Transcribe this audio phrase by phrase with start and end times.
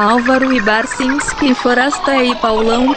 [0.00, 2.94] Álvaro e Barcinski, Forasta e Paulão.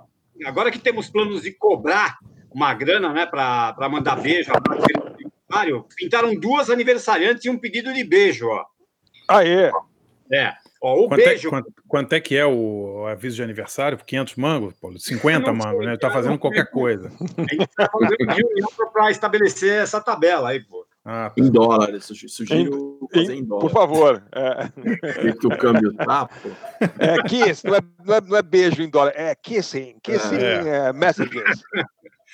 [0.46, 2.18] Agora que temos planos de cobrar
[2.54, 4.52] uma grana, né, para mandar beijo
[5.96, 8.66] pintaram duas aniversariantes e um pedido de beijo, ó.
[9.30, 9.72] Aê!
[10.30, 10.54] É.
[10.82, 11.48] Ó, o quanto, é beijo...
[11.48, 13.98] é, quanto, quanto, é que é o aviso de aniversário?
[14.00, 14.74] 500 mangos?
[14.74, 15.00] Paulo?
[15.00, 15.92] 50 mangos, né?
[15.92, 17.12] Ele tá fazendo qualquer coisa.
[17.38, 20.86] A gente tá fazendo reunião para estabelecer essa tabela aí, pô.
[21.04, 21.42] Ah, tá.
[21.42, 23.62] Em dólares, sugiro em, fazer em dólar.
[23.62, 24.24] Por favor.
[24.32, 25.34] É.
[25.34, 26.50] que o câmbio tá, pô.
[27.00, 30.92] É kiss, não é, não é, não é beijo em dólar, é kissing, kissing é.
[30.92, 31.64] Uh, messages.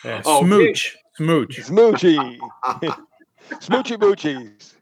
[0.04, 1.62] É, oh, smooch, smooch.
[1.62, 2.18] Smoochie.
[3.62, 4.77] Smoochie, smoochies.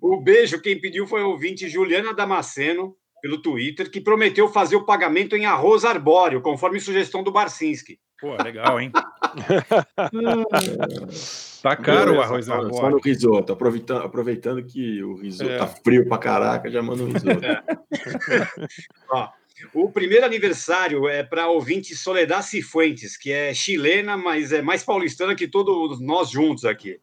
[0.00, 4.84] O beijo, quem pediu foi o ouvinte Juliana Damasceno, pelo Twitter, que prometeu fazer o
[4.84, 7.98] pagamento em arroz arbóreo, conforme sugestão do Barcinski.
[8.20, 8.90] Pô, legal, hein?
[11.62, 12.76] tá caro o arroz arbóreo.
[12.76, 15.58] Só no risoto, aproveitando, aproveitando que o risoto é.
[15.58, 17.44] tá frio pra caraca, já manda um risoto.
[17.44, 17.62] É.
[19.10, 19.28] Ó,
[19.74, 25.34] o primeiro aniversário é para ouvinte Soledad Cifuentes, que é chilena, mas é mais paulistana
[25.34, 26.98] que todos nós juntos aqui.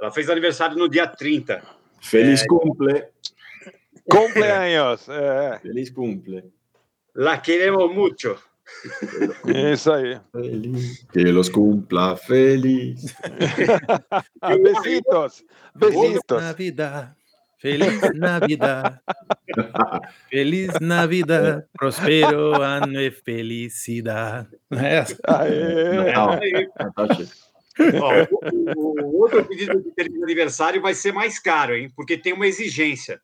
[0.00, 1.62] Ela fez aniversário no dia 30.
[2.00, 3.04] Feliz é, cumple.
[4.10, 5.08] Cumpleaños.
[5.08, 5.58] É.
[5.60, 6.44] Feliz cumple.
[7.14, 8.38] La queremos mucho.
[9.46, 10.20] Isso aí.
[10.32, 11.06] Feliz.
[11.12, 13.14] Que los cumpla feliz.
[14.62, 15.44] Besitos.
[15.74, 16.42] Besitos.
[16.42, 17.16] Navidad.
[17.58, 19.00] Feliz Navidad.
[20.30, 21.64] Feliz Navidad.
[21.76, 24.48] Prospero ano e felicidade.
[24.70, 25.04] É.
[25.26, 26.14] Aê.
[26.14, 26.68] Aê.
[28.02, 28.26] Ó,
[28.76, 31.90] o, o, outro pedido de aniversário vai ser mais caro, hein?
[31.94, 33.20] Porque tem uma exigência.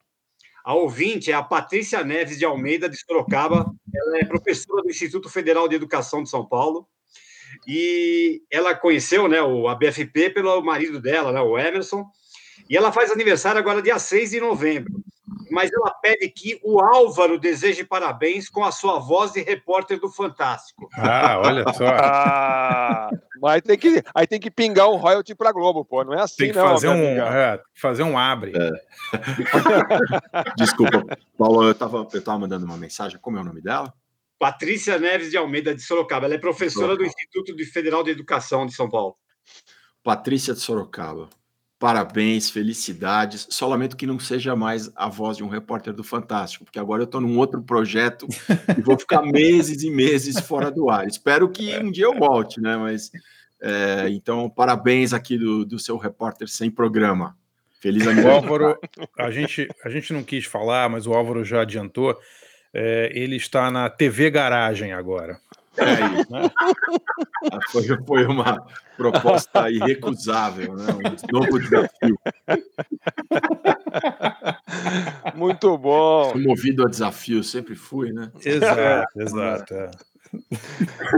[0.65, 3.71] A ouvinte é a Patrícia Neves de Almeida, de Sorocaba.
[3.95, 6.89] Ela é professora do Instituto Federal de Educação de São Paulo.
[7.67, 12.05] E ela conheceu né, o ABFP pelo marido dela, né, o Emerson.
[12.69, 15.05] E ela faz aniversário agora, dia 6 de novembro
[15.55, 20.11] mas ela pede que o Álvaro deseje parabéns com a sua voz de repórter do
[20.11, 20.89] Fantástico.
[20.95, 21.85] Ah, olha só.
[21.95, 23.11] ah,
[23.41, 26.03] mas tem que, aí tem que pingar um royalty para Globo, pô.
[26.05, 26.69] Não é assim, tem que não.
[26.71, 28.53] Fazer um, é, fazer um abre.
[28.57, 28.71] É.
[30.59, 31.05] Desculpa,
[31.39, 33.19] Paulo, eu estava eu tava mandando uma mensagem.
[33.21, 33.93] Como é o nome dela?
[34.39, 36.27] Patrícia Neves de Almeida de Sorocaba.
[36.27, 36.99] Ela é professora Sorocaba.
[36.99, 39.17] do Instituto Federal de Educação de São Paulo.
[40.03, 41.31] Patrícia de Sorocaba
[41.85, 43.47] parabéns, felicidades.
[43.51, 47.03] Só lamento que não seja mais a voz de um repórter do Fantástico, porque agora
[47.03, 48.27] eu estou num outro projeto
[48.75, 51.07] e vou ficar meses e meses fora do ar.
[51.07, 52.75] Espero que um dia eu volte, né?
[52.79, 53.11] Mas
[53.61, 57.37] é, então, parabéns aqui do, do seu repórter sem programa.
[57.83, 58.39] Feliz aniversário.
[58.39, 58.79] Álvaro,
[59.19, 62.19] a gente, a gente não quis falar, mas o Álvaro já adiantou.
[62.73, 65.39] É, ele está na TV Garagem agora.
[65.77, 66.51] É isso, né?
[67.71, 70.87] foi, foi uma proposta irrecusável, né?
[70.93, 72.19] um novo desafio.
[75.35, 76.31] Muito bom.
[76.33, 78.31] Fui movido a desafio, sempre fui, né?
[78.45, 79.75] Exato, exato.
[79.75, 79.91] É.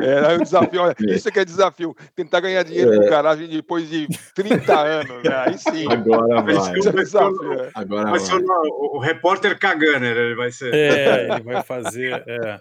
[0.02, 1.14] É, é um desafio, olha, é.
[1.14, 1.96] isso que é desafio.
[2.14, 2.96] Tentar ganhar dinheiro é.
[2.96, 5.44] no garagem depois de 30 anos, né?
[5.46, 5.90] Aí sim.
[5.90, 6.78] Agora vai.
[6.78, 7.52] Isso é desafio.
[7.52, 7.70] É.
[7.74, 8.20] Agora vai, vai.
[8.20, 10.74] ser o, o, repórter Caganer, ele vai ser.
[10.74, 12.22] É, ele vai fazer.
[12.26, 12.60] É.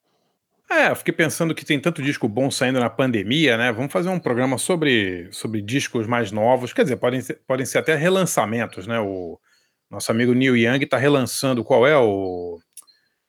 [0.71, 3.71] É, eu fiquei pensando que tem tanto disco bom saindo na pandemia, né?
[3.71, 6.73] Vamos fazer um programa sobre, sobre discos mais novos.
[6.73, 8.99] Quer dizer, podem ser, podem ser até relançamentos, né?
[8.99, 9.39] O
[9.91, 11.63] nosso amigo Neil Young está relançando.
[11.63, 12.59] Qual é o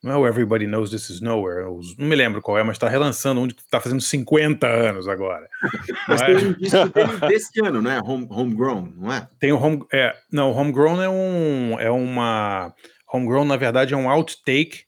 [0.02, 1.66] Não é o Everybody Knows This Is Nowhere,
[1.98, 5.48] não me lembro qual é, mas está relançando um que está fazendo 50 anos agora.
[6.08, 8.00] Mas tem um disco dele desse ano, né?
[8.04, 9.28] Home, homegrown, não é?
[9.40, 9.86] Tem o Home.
[9.92, 11.80] É, não, Homegrown é um.
[11.80, 12.74] É uma.
[13.12, 14.86] Homegrown, na verdade, é um outtake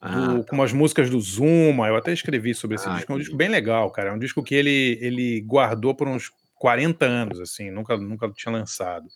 [0.00, 0.50] ah, do, tá.
[0.50, 1.88] com umas músicas do Zuma.
[1.88, 3.12] Eu até escrevi sobre esse ah, disco.
[3.12, 4.10] É um disco bem legal, cara.
[4.10, 8.52] É um disco que ele, ele guardou por uns 40 anos, assim, nunca, nunca tinha
[8.52, 9.06] lançado.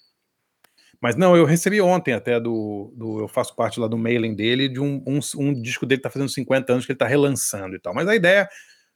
[1.01, 4.69] Mas não, eu recebi ontem até do, do eu faço parte lá do mailing dele,
[4.69, 7.77] de um, um, um disco dele que tá fazendo 50 anos que ele tá relançando
[7.77, 7.93] e tal.
[7.93, 8.49] Mas a ideia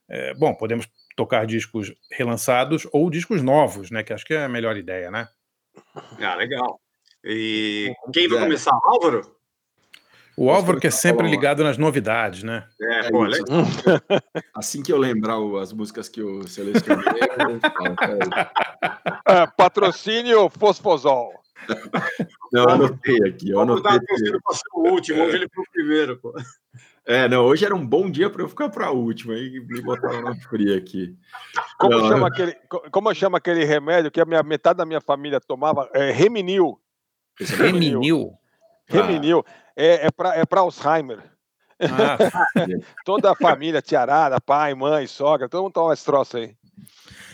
[0.09, 4.01] é, bom, podemos tocar discos relançados ou discos novos, né?
[4.01, 5.27] Que acho que é a melhor ideia, né?
[6.19, 6.79] Ah, legal.
[7.23, 9.38] E quem vai começar, Álvaro?
[10.39, 12.65] O Álvaro que é sempre ligado nas novidades, né?
[12.81, 13.45] É, é pô, legal.
[14.55, 18.19] Assim que eu lembrar as músicas que eu selecionei, eu falo,
[19.27, 21.33] é, patrocínio Fosfosol.
[22.53, 23.49] Não, eu anotei aqui.
[23.49, 23.99] Eu anotei.
[24.75, 26.17] O último, hoje ele foi o primeiro.
[26.17, 26.33] Pô.
[27.05, 29.81] É, não, hoje era um bom dia para eu ficar para a última, aí me
[29.81, 31.17] botaram na fria aqui.
[31.77, 32.55] Como, não, chama aquele,
[32.89, 35.89] como chama aquele remédio que a minha, metade da minha família tomava?
[35.93, 36.79] É, Reminil.
[37.37, 38.39] Reminil?
[38.89, 39.45] Reminil.
[39.79, 41.23] É, é para é Alzheimer.
[41.79, 42.17] Ah,
[43.05, 46.53] Toda a família, tiarada, pai, mãe, sogra, todo mundo toma esse troço aí.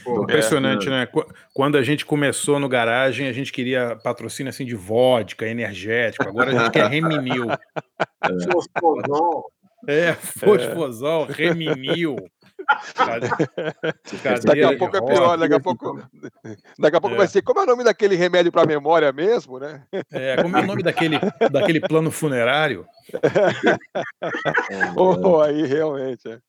[0.03, 1.07] Pô, Impressionante, é, né?
[1.51, 6.29] Quando a gente começou no garagem, a gente queria patrocínio assim de vodka, energético.
[6.29, 7.47] Agora a gente quer reminil.
[9.87, 12.15] É, fosfosol, reminil.
[14.45, 16.01] daqui a pouco é pior, daqui a pouco,
[16.79, 17.17] daqui a pouco é.
[17.17, 17.41] vai ser.
[17.41, 19.83] Como é o nome daquele remédio para memória mesmo, né?
[20.11, 21.19] É, como é o nome daquele,
[21.51, 22.85] daquele plano funerário?
[24.95, 26.27] oh, aí realmente.
[26.29, 26.39] É.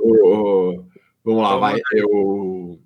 [0.00, 0.84] Oh,
[1.24, 1.80] Vamos lá, vai.
[1.92, 2.78] Eu,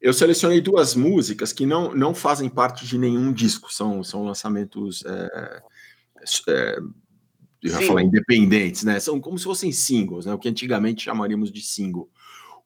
[0.00, 5.04] eu selecionei duas músicas que não, não fazem parte de nenhum disco, são, são lançamentos
[5.06, 5.62] é,
[6.48, 6.78] é,
[7.62, 8.98] eu ia falar independentes, né?
[8.98, 10.32] São como se fossem singles, né?
[10.32, 12.10] O que antigamente chamaríamos de single.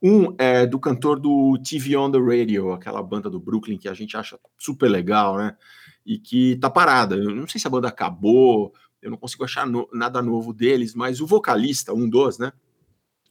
[0.02, 3.94] Um é do cantor do TV on the Radio, aquela banda do Brooklyn que a
[3.94, 5.56] gente acha super legal, né?
[6.04, 7.16] E que tá parada.
[7.16, 10.94] Eu não sei se a banda acabou, eu não consigo achar no, nada novo deles,
[10.94, 12.52] mas o vocalista, um dos, né?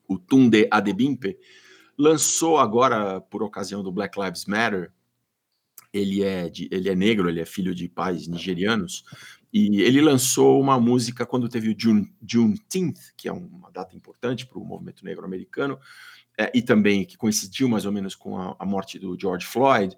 [0.07, 1.37] O Tunde Adebimpe,
[1.97, 4.91] lançou agora, por ocasião do Black Lives Matter,
[5.93, 9.05] ele é, de, ele é negro, ele é filho de pais nigerianos,
[9.53, 14.47] e ele lançou uma música quando teve o June, Juneteenth, que é uma data importante
[14.47, 15.79] para o movimento negro americano,
[16.35, 19.95] é, e também que coincidiu mais ou menos com a, a, morte do George Floyd,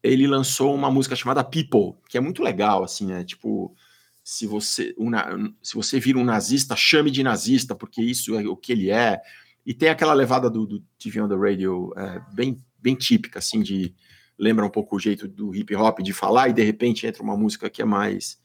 [0.00, 3.74] ele lançou uma música chamada People, que é muito legal, assim, é tipo,
[4.22, 8.56] se você, uma, se você vira um nazista, chame de nazista, porque isso é o
[8.56, 9.20] que ele é,
[9.66, 13.60] e tem aquela levada do, do TV on the Radio é, bem, bem típica, assim,
[13.60, 13.92] de
[14.38, 17.36] lembra um pouco o jeito do hip hop de falar e de repente entra uma
[17.36, 18.38] música que é mais,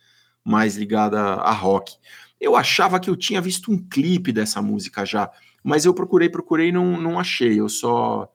[0.43, 1.95] mais ligada a rock.
[2.39, 5.31] Eu achava que eu tinha visto um clipe dessa música já,
[5.63, 7.59] mas eu procurei, procurei e não, não achei.
[7.59, 8.31] Eu só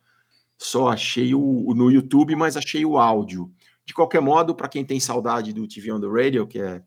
[0.58, 3.52] só achei o, no YouTube, mas achei o áudio.
[3.84, 6.82] De qualquer modo, para quem tem saudade do TV on the Radio, que é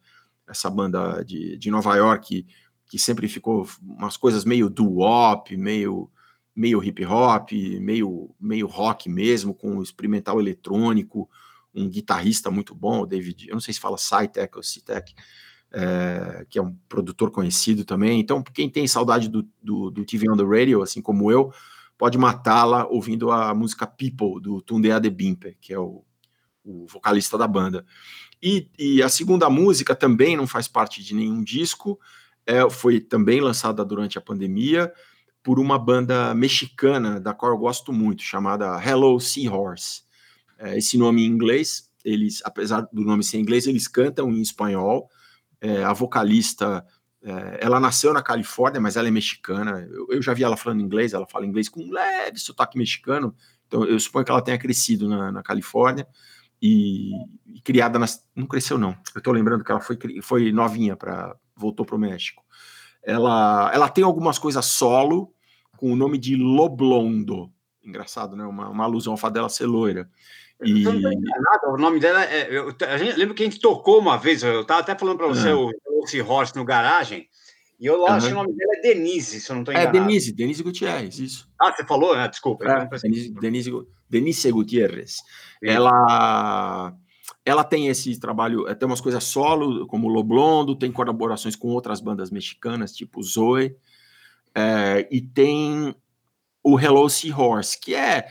[0.47, 2.45] essa banda de, de Nova York
[2.87, 6.09] que sempre ficou umas coisas meio doo-wop, meio
[6.55, 11.29] meio hip hop, meio meio rock mesmo, com experimental eletrônico,
[11.73, 15.13] um guitarrista muito bom, o David, eu não sei se fala Cytec ou Citec,
[15.73, 18.19] é, que é um produtor conhecido também.
[18.19, 21.51] Então, quem tem saudade do, do, do TV on the Radio, assim como eu,
[21.97, 26.03] pode matá-la ouvindo a música People, do Tunde Adebimpe, que é o,
[26.63, 27.85] o vocalista da banda.
[28.41, 31.99] E, e, a segunda música também não faz parte de nenhum disco,
[32.45, 34.93] é, foi também lançada durante a pandemia
[35.45, 40.01] por uma banda mexicana, da qual eu gosto muito, chamada Hello Seahorse.
[40.57, 44.41] É, esse nome em inglês, eles, apesar do nome ser em inglês, eles cantam em
[44.41, 45.07] espanhol.
[45.61, 46.83] É, a vocalista,
[47.21, 49.87] é, ela nasceu na Califórnia, mas ela é mexicana.
[49.91, 53.35] Eu, eu, já vi ela falando inglês, ela fala inglês com um leve sotaque mexicano,
[53.67, 56.07] então eu suponho que ela tenha crescido na, na Califórnia
[56.59, 57.11] e,
[57.53, 58.25] e, criada nas.
[58.35, 58.97] Não cresceu, não.
[59.13, 62.43] Eu estou lembrando que ela foi, foi novinha para voltou para o México.
[63.03, 65.34] Ela, ela tem algumas coisas solo
[65.77, 67.51] com o nome de Loblondo.
[67.83, 68.43] Engraçado, né?
[68.43, 70.09] Uma, uma alusão ao fato dela ser loira.
[70.63, 70.83] E...
[70.83, 72.47] Nada, o nome dela é.
[72.49, 75.27] Eu, a gente, lembro que a gente tocou uma vez, eu estava até falando para
[75.27, 75.69] você, uhum.
[75.69, 77.27] o Horse no garagem,
[77.79, 78.33] e eu acho uhum.
[78.33, 79.97] que o nome dela é Denise, se eu não estou é, enganado.
[79.97, 81.49] É Denise, Denise Gutierrez, isso.
[81.59, 82.27] Ah, você falou, né?
[82.27, 82.65] Desculpa.
[82.65, 83.71] É, Denise, Denise,
[84.09, 85.17] Denise Gutierrez.
[85.61, 86.93] Ela
[87.43, 92.01] ela tem esse trabalho, eh, tem umas coisas solo, como Loblondo, tem colaborações com outras
[92.01, 93.75] bandas mexicanas, tipo Zoe,
[94.55, 95.93] é, e tem
[96.63, 98.27] o Hello Seahorse, que é,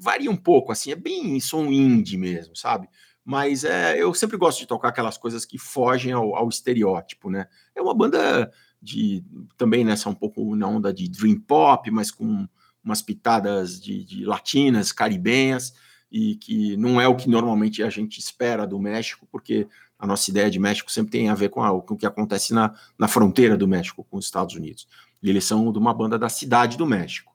[0.00, 2.88] varia um pouco, assim, é bem som indie mesmo, sabe?
[3.24, 7.46] Mas é, eu sempre gosto de tocar aquelas coisas que fogem ao, ao estereótipo, né?
[7.76, 9.22] É uma banda de
[9.56, 12.48] também nessa um pouco na onda de dream pop, mas com
[12.82, 15.74] umas pitadas de, de latinas, caribenhas,
[16.10, 20.30] e que não é o que normalmente a gente espera do México, porque a nossa
[20.30, 23.08] ideia de México sempre tem a ver com, a, com o que acontece na, na
[23.08, 24.86] fronteira do México com os Estados Unidos.
[25.22, 27.32] E eles são de uma banda da cidade do México.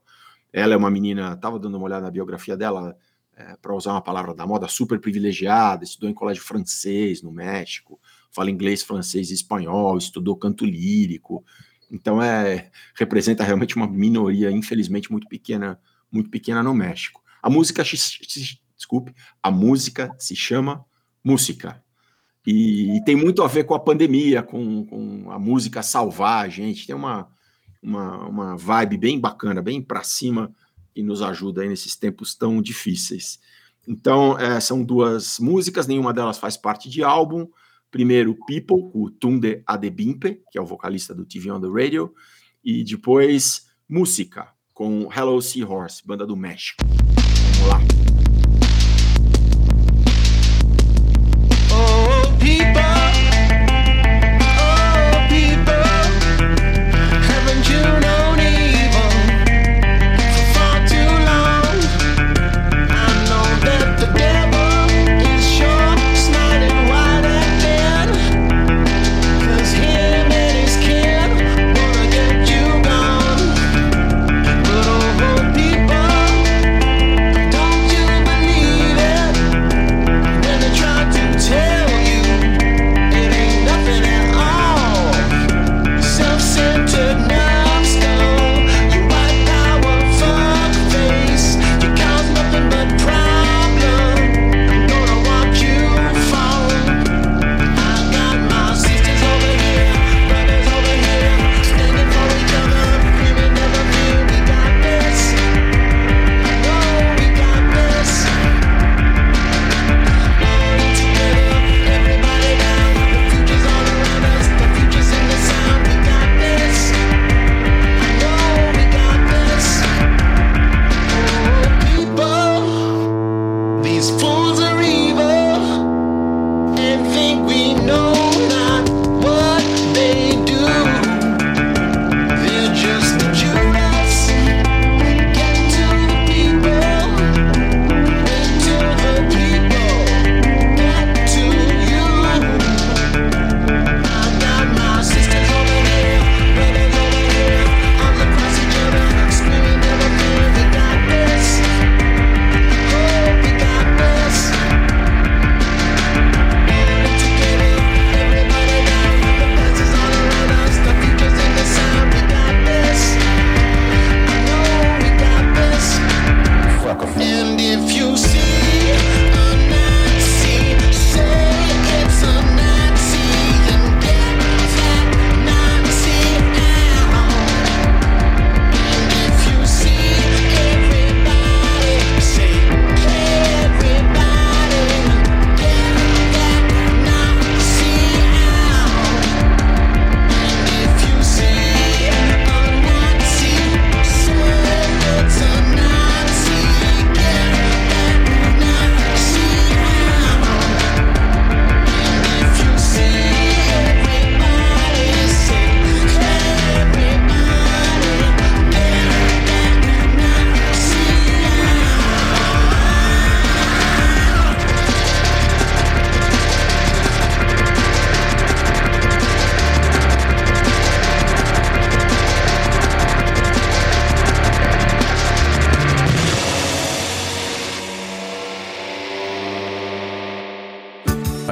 [0.52, 2.96] Ela é uma menina, estava dando uma olhada na biografia dela,
[3.36, 8.00] é, para usar uma palavra da moda, super privilegiada, estudou em colégio francês no México,
[8.32, 11.44] fala inglês, francês e espanhol, estudou canto lírico.
[11.92, 15.80] Então é representa realmente uma minoria, infelizmente muito pequena,
[16.12, 17.24] muito pequena no México.
[17.42, 20.86] A música, desculpe, a música se chama
[21.24, 21.84] música.
[22.46, 26.50] E, e, tem muito a ver com a pandemia, com, com a música salvar a
[26.50, 26.86] gente.
[26.86, 27.30] Tem uma,
[27.84, 30.52] uma, uma vibe bem bacana, bem para cima,
[30.96, 33.40] e nos ajuda aí nesses tempos tão difíceis.
[33.88, 37.48] Então, é, são duas músicas, nenhuma delas faz parte de álbum.
[37.92, 42.14] Primeiro, People, o Tunde Adebimpe, que é o vocalista do TV on the Radio,
[42.64, 46.84] e depois Música, com Hello Seahorse, banda do México.
[47.58, 47.80] Vamos lá.
[51.72, 52.83] Oh, people.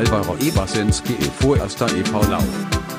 [0.01, 2.11] Alvaro Ebersenske e Forasta e.V.
[2.11, 2.90] Palau.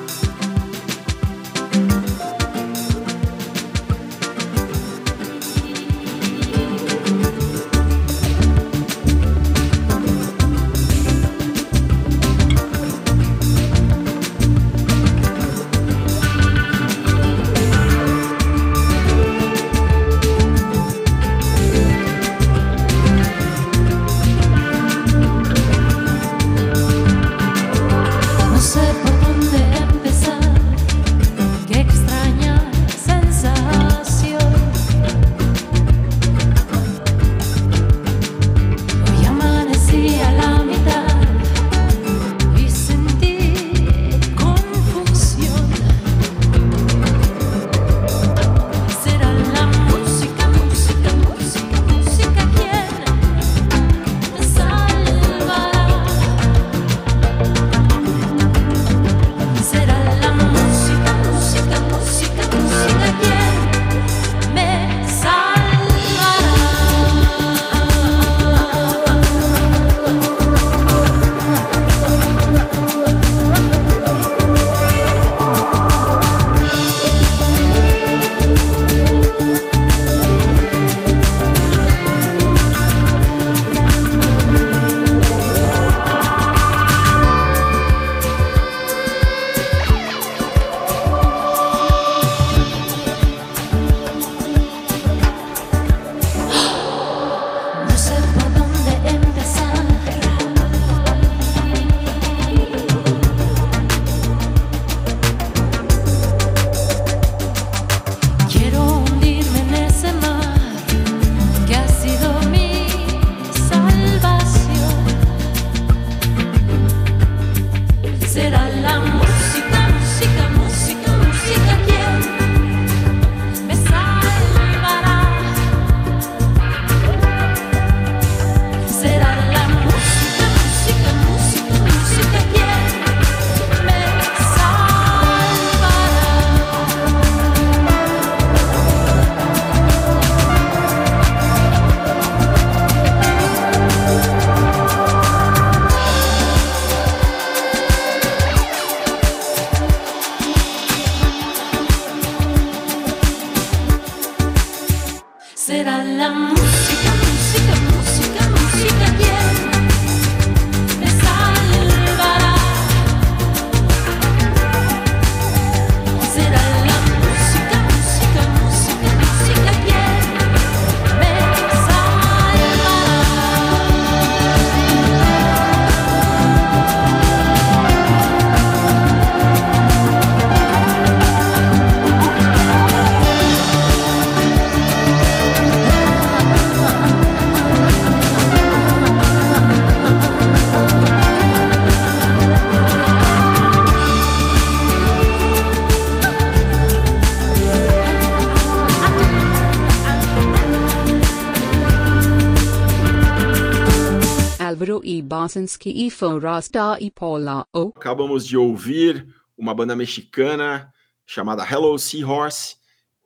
[205.53, 207.93] Basinski e Forasta e Paula O.
[207.95, 210.91] Acabamos de ouvir uma banda mexicana
[211.27, 212.77] chamada Hello Seahorse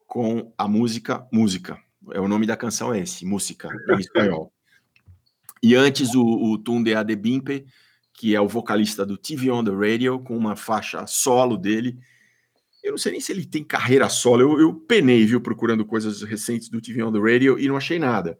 [0.08, 1.78] com a música Música.
[2.10, 4.52] É o nome da canção é esse, Música, em espanhol.
[5.62, 7.64] E antes o, o Tunde Adebimpe,
[8.12, 11.96] que é o vocalista do TV on the Radio, com uma faixa solo dele.
[12.82, 14.40] Eu não sei nem se ele tem carreira solo.
[14.40, 18.00] Eu, eu penei, viu, procurando coisas recentes do TV on the Radio e não achei
[18.00, 18.36] nada.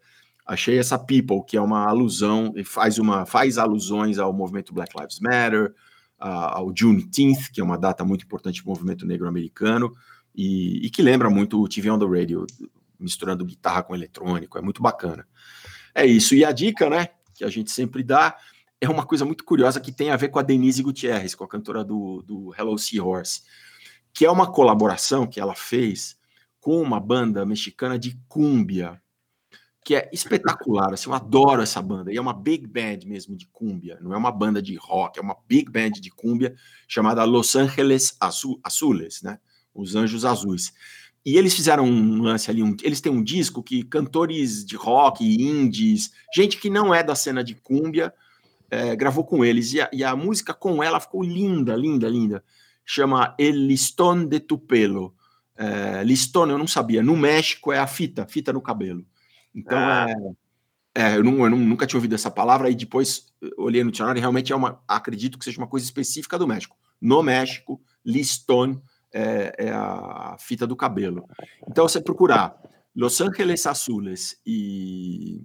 [0.47, 5.19] Achei essa People, que é uma alusão, faz, uma, faz alusões ao movimento Black Lives
[5.19, 5.75] Matter,
[6.19, 9.95] ao Juneteenth, que é uma data muito importante do movimento negro americano,
[10.35, 12.47] e, e que lembra muito o TV on the Radio,
[12.99, 15.27] misturando guitarra com eletrônico, é muito bacana.
[15.95, 16.35] É isso.
[16.35, 18.37] E a dica, né, que a gente sempre dá,
[18.81, 21.49] é uma coisa muito curiosa que tem a ver com a Denise Gutierrez, com a
[21.49, 23.43] cantora do, do Hello Seahorse,
[24.13, 26.17] que é uma colaboração que ela fez
[26.61, 29.01] com uma banda mexicana de cúmbia,
[29.87, 33.47] que é espetacular, assim, eu adoro essa banda, e é uma big band mesmo de
[33.47, 36.57] cúmbia, não é uma banda de rock, é uma big band de cúmbia
[36.89, 39.39] chamada Los Angeles Azules, né,
[39.73, 40.73] os Anjos Azuis.
[41.25, 45.25] E eles fizeram um lance ali, um, eles têm um disco que cantores de rock,
[45.25, 48.13] indies, gente que não é da cena de cúmbia,
[48.69, 49.73] é, gravou com eles.
[49.73, 52.43] E a, e a, música com ela ficou linda, linda, linda.
[52.85, 55.15] Chama El Listón de tu Pelo.
[55.57, 57.03] É, listón, eu não sabia.
[57.03, 59.07] No México é a fita, fita no cabelo.
[59.57, 60.07] Então ah.
[60.95, 62.69] é, é eu, não, eu, nunca tinha ouvido essa palavra.
[62.71, 66.39] E depois olhei no dicionário e realmente é uma, acredito que seja uma coisa específica
[66.39, 66.77] do México.
[67.01, 68.81] No México, listón
[69.13, 71.27] é, é, a fita do cabelo.
[71.69, 72.55] Então, você procurar
[72.95, 75.43] Los Angeles Azules e,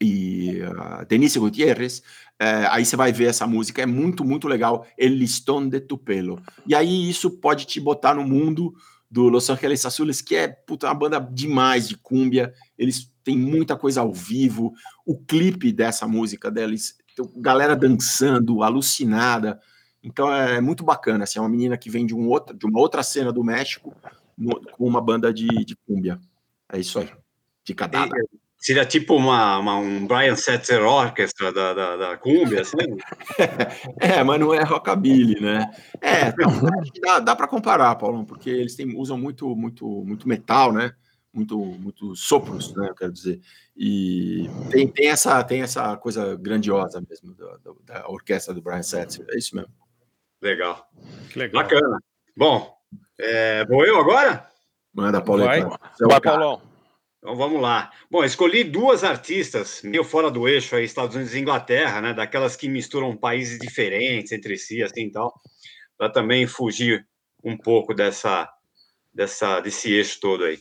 [0.00, 2.02] e uh, Denise Gutierrez,
[2.38, 5.96] é, aí você vai ver essa música, é muito, muito legal, El Listón de tu
[5.96, 6.42] Pelo.
[6.66, 8.74] E aí isso pode te botar no mundo
[9.16, 13.74] do Los Angeles Azules, que é puta, uma banda demais de cúmbia, eles têm muita
[13.74, 14.74] coisa ao vivo,
[15.06, 16.98] o clipe dessa música deles,
[17.34, 19.58] galera dançando, alucinada,
[20.02, 22.78] então é muito bacana, assim, é uma menina que vem de, um outro, de uma
[22.78, 23.96] outra cena do México
[24.36, 26.20] no, com uma banda de, de cúmbia.
[26.70, 27.10] É isso aí.
[27.64, 28.14] Fica dada.
[28.58, 32.76] Seria tipo uma, uma, um Brian Setzer Orchestra da, da, da cúmbia, assim?
[34.00, 35.70] é, mas não é rockabilly, né?
[36.00, 36.32] É,
[37.00, 40.94] dá, dá para comparar, Paulo, porque eles têm, usam muito, muito, muito metal, né?
[41.32, 42.88] Muito, muito sopros, né?
[42.88, 43.40] Eu quero dizer.
[43.76, 48.82] E tem, tem, essa, tem essa coisa grandiosa mesmo da, da, da orquestra do Brian
[48.82, 49.26] Setzer.
[49.30, 49.70] É isso mesmo.
[50.40, 50.88] Legal.
[51.30, 51.62] Que legal.
[51.62, 51.98] Bacana.
[52.34, 52.74] Bom,
[53.18, 54.50] é, vou eu agora?
[54.94, 55.44] Manda, Paulo.
[55.44, 56.62] Vai, Vai Paulão.
[57.18, 57.90] Então vamos lá.
[58.10, 62.14] Bom, escolhi duas artistas meio fora do eixo aí, Estados Unidos e Inglaterra, né?
[62.14, 65.34] Daquelas que misturam países diferentes entre si, assim tal,
[65.96, 67.06] para também fugir
[67.42, 68.48] um pouco dessa,
[69.12, 70.58] dessa, desse eixo todo aí.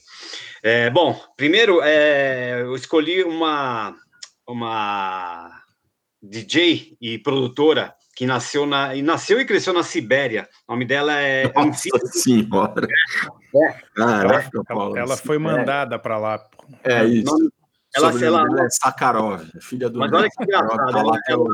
[0.64, 3.96] É, bom, primeiro é, eu escolhi uma,
[4.48, 5.64] uma
[6.22, 10.48] DJ e produtora que nasceu na e nasceu e cresceu na Sibéria.
[10.68, 12.88] O nome dela é Nossa senhora.
[13.56, 13.74] É.
[13.94, 16.00] Caraca, ela, ela foi mandada é.
[16.00, 16.44] para lá.
[16.84, 17.32] É isso.
[17.32, 17.50] Nome,
[17.96, 21.46] ela, ela é Sakharov, filha do Mas olha que engraçado, tá ela, ela...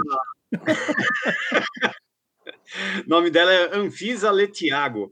[3.05, 5.11] o nome dela é Anfisa Letiago.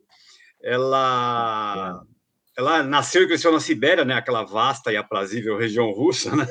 [0.61, 2.03] Ela
[2.57, 4.15] ela nasceu e cresceu na Sibéria, né?
[4.15, 6.45] Aquela vasta e aprazível região russa, né?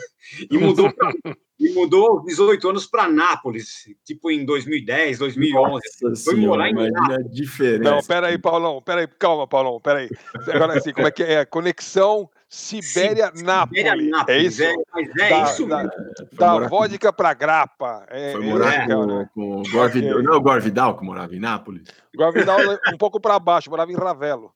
[0.51, 1.13] E mudou pra,
[1.59, 5.83] e mudou aos 18 anos para Nápoles, tipo em 2010, 2011.
[6.03, 7.31] Nossa Foi morar em Nápoles.
[7.31, 7.83] diferente.
[7.83, 10.09] Não, peraí, Paulão, peraí, calma, Paulão, peraí.
[10.53, 11.45] Agora assim, como é que é?
[11.45, 13.83] Conexão Sibéria-Nápoles.
[13.83, 14.63] Sibéria, é isso?
[14.63, 15.91] É, mas é da, isso mesmo.
[16.33, 18.07] Da, da vodka para grapa.
[18.09, 21.41] É, Foi morar é, com, com o Gorvidal, não é o Gorvidal que morava em
[21.41, 21.83] Nápoles?
[22.17, 22.59] Gorvidal
[22.93, 24.53] um pouco para baixo, morava em Ravelo.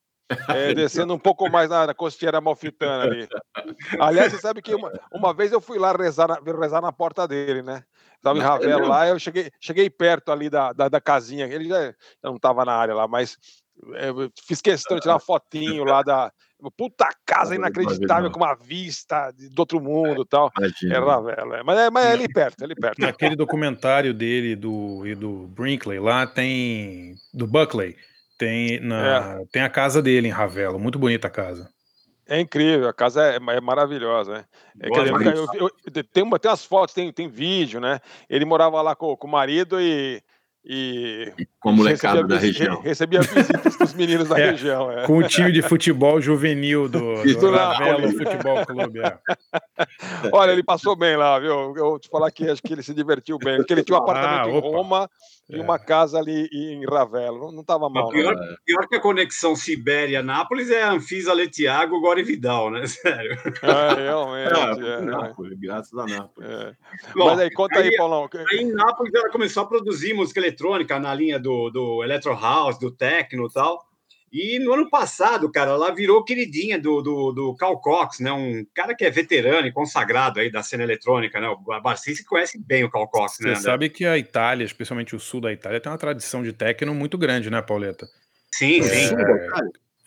[0.49, 3.29] É, descendo um pouco mais na, na costeira malfitana ali.
[3.99, 7.27] Aliás, você sabe que uma, uma vez eu fui lá rezar na, rezar na porta
[7.27, 7.83] dele, né?
[8.17, 11.47] Estava em Ravelo lá, eu cheguei, cheguei perto ali da, da, da casinha.
[11.47, 13.37] Ele já não estava na área lá, mas
[13.95, 14.11] é,
[14.47, 16.33] fiz questão de tirar uma fotinho lá da.
[16.77, 20.53] Puta casa inacreditável, com uma vista do outro mundo e tal.
[20.85, 21.55] É Ravelo.
[21.55, 21.63] É.
[21.65, 23.01] Mas, é, mas é ali perto, é ali perto.
[23.01, 27.17] Naquele documentário dele do, e do Brinkley lá tem.
[27.35, 27.97] do Buckley
[28.43, 29.45] tem, na, é.
[29.53, 31.71] tem a casa dele em Ravelo, muito bonita a casa.
[32.27, 34.45] É incrível, a casa é, é maravilhosa, né?
[34.81, 38.01] É, Boa, eu, eu, eu, tem, uma, tem umas fotos, tem, tem vídeo, né?
[38.29, 40.21] Ele morava lá com, com o marido e
[40.65, 42.81] E com a molecada da região.
[42.83, 44.93] Recebia visitas dos meninos da é, região.
[44.93, 45.07] É.
[45.07, 49.01] Com o time de futebol juvenil do, do Ravelo Futebol Clube.
[49.01, 49.19] É.
[50.33, 51.75] Olha, ele passou bem lá, viu?
[51.77, 54.47] Eu te falar que acho que ele se divertiu bem, porque ele tinha um apartamento
[54.47, 55.11] ah, em Roma
[55.51, 57.51] e uma casa ali em Ravelo.
[57.51, 58.09] Não estava mal.
[58.11, 62.87] Pior, pior, que a conexão Sibéria-Nápoles é a Anfisa Letiago Gore Vidal, né?
[62.87, 63.37] Sério.
[63.63, 64.87] É, realmente.
[64.87, 66.77] É, Nápoles, graças a Nápoles.
[67.17, 68.29] Bom, Mas aí, conta aí, aí, Paulão.
[68.51, 70.52] Aí em Nápoles ela começou a produzir música eletrônica
[71.01, 73.93] na linha do, do Electro House, do Techno e tal.
[74.33, 78.33] E no ano passado, cara, ela virou queridinha do, do, do Cal Cox, né?
[78.33, 81.49] Um cara que é veterano e consagrado aí da cena eletrônica, né?
[81.49, 83.55] O Barcinski conhece bem o Cal Cox, né?
[83.55, 86.95] Você sabe que a Itália, especialmente o sul da Itália, tem uma tradição de techno
[86.95, 88.07] muito grande, né, Pauleta?
[88.55, 89.15] Sim, é, sim.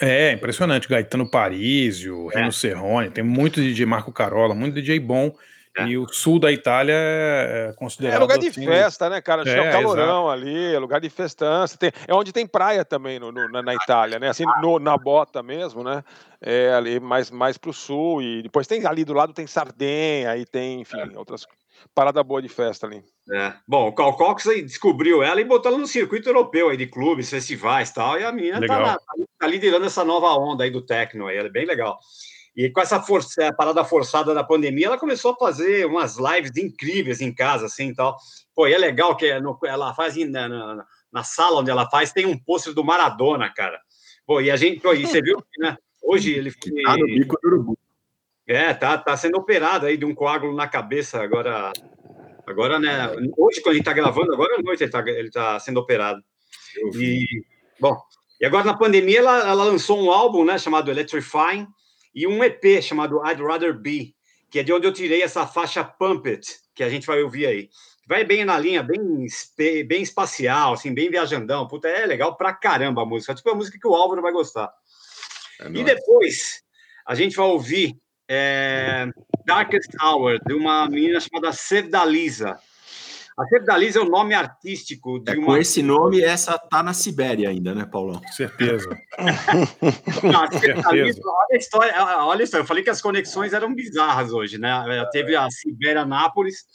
[0.01, 0.89] É, é impressionante.
[0.89, 2.39] Gaetano Parísio, é.
[2.39, 5.36] Reno Serrone, tem muito DJ Marco Carola, muito DJ bom.
[5.77, 5.88] É.
[5.88, 8.15] E o sul da Itália é, é considerado.
[8.15, 9.43] É lugar de assim, festa, né, cara?
[9.45, 10.29] É, é calorão exato.
[10.29, 11.77] ali, é lugar de festança.
[11.77, 14.29] Tem, é onde tem praia também no, no, na, na, Itália, né?
[14.29, 16.03] Assim, no, na bota mesmo, né?
[16.41, 18.21] É ali mais, mais pro sul.
[18.21, 21.17] E depois tem ali do lado tem Sardenha, aí tem, enfim, é.
[21.17, 21.45] outras
[21.93, 23.03] parada boa de festa ali.
[23.31, 23.53] É.
[23.67, 26.88] Bom, o Cal Cox aí descobriu ela e botou ela no circuito europeu aí de
[26.88, 28.19] clubes, festivais e tal.
[28.19, 28.99] E a minha tá, tá,
[29.39, 31.38] tá, liderando essa nova onda aí do techno aí.
[31.38, 31.99] Ela é bem legal.
[32.55, 37.19] E com essa força, parada forçada da pandemia, ela começou a fazer umas lives incríveis
[37.19, 38.15] em casa, assim, tal.
[38.55, 42.25] Pô, e é legal que ela faz na, na, na sala onde ela faz, tem
[42.25, 43.79] um pôster do Maradona, cara.
[44.25, 46.81] Pô, e a gente, pô, e você viu que, né, hoje ele foi...
[46.83, 47.77] Tá no bico do urubu.
[48.47, 51.73] É, tá, tá sendo operado aí de um coágulo na cabeça agora,
[52.47, 55.59] agora, né, hoje quando a gente tá gravando, agora à noite ele tá, ele tá
[55.59, 56.23] sendo operado.
[56.93, 57.25] E,
[57.79, 57.97] bom,
[58.39, 61.67] e agora na pandemia ela, ela lançou um álbum, né, chamado Electrifying,
[62.15, 64.15] e um EP chamado I'd Rather Be,
[64.49, 67.45] que é de onde eu tirei essa faixa Pump It, que a gente vai ouvir
[67.45, 67.69] aí.
[68.08, 69.28] Vai bem na linha, bem,
[69.86, 71.67] bem espacial, assim, bem viajandão.
[71.67, 73.36] Puta, é legal pra caramba a música.
[73.36, 74.71] Tipo a música que o Álvaro vai gostar.
[75.60, 76.62] É e depois
[77.06, 77.97] a gente vai ouvir
[78.30, 79.08] é,
[79.45, 82.58] Darkest Hour, de uma menina chamada Sevdaliza.
[83.38, 85.45] A Sevdaliza é o nome artístico de é, uma.
[85.45, 88.21] Com esse nome, essa tá na Sibéria ainda, né, Paulão?
[88.32, 88.89] Certeza.
[90.24, 91.21] Não, Certeza.
[91.26, 91.93] Olha a história,
[92.26, 92.63] olha a história.
[92.63, 94.71] Eu falei que as conexões eram bizarras hoje, né?
[95.12, 96.65] Teve a Sibéria Nápoles,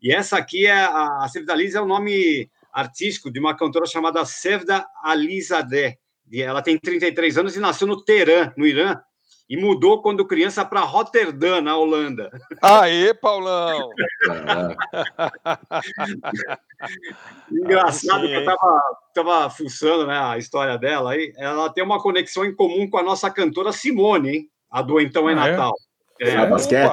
[0.00, 4.86] e essa aqui é a, a é o nome artístico de uma cantora chamada Sevda
[5.02, 5.98] Alizadeh.
[6.32, 9.00] Ela tem 33 anos e nasceu no Teherã, no Irã,
[9.48, 12.30] e mudou quando criança para Rotterdam, na Holanda.
[12.62, 13.90] Aê, Paulão!
[17.50, 18.80] Engraçado que eu estava
[19.14, 21.32] tava fuçando né, a história dela aí.
[21.36, 24.48] Ela tem uma conexão em comum com a nossa cantora Simone, hein?
[24.70, 25.74] A do Então é ah, Natal.
[26.20, 26.90] É, é, basquete.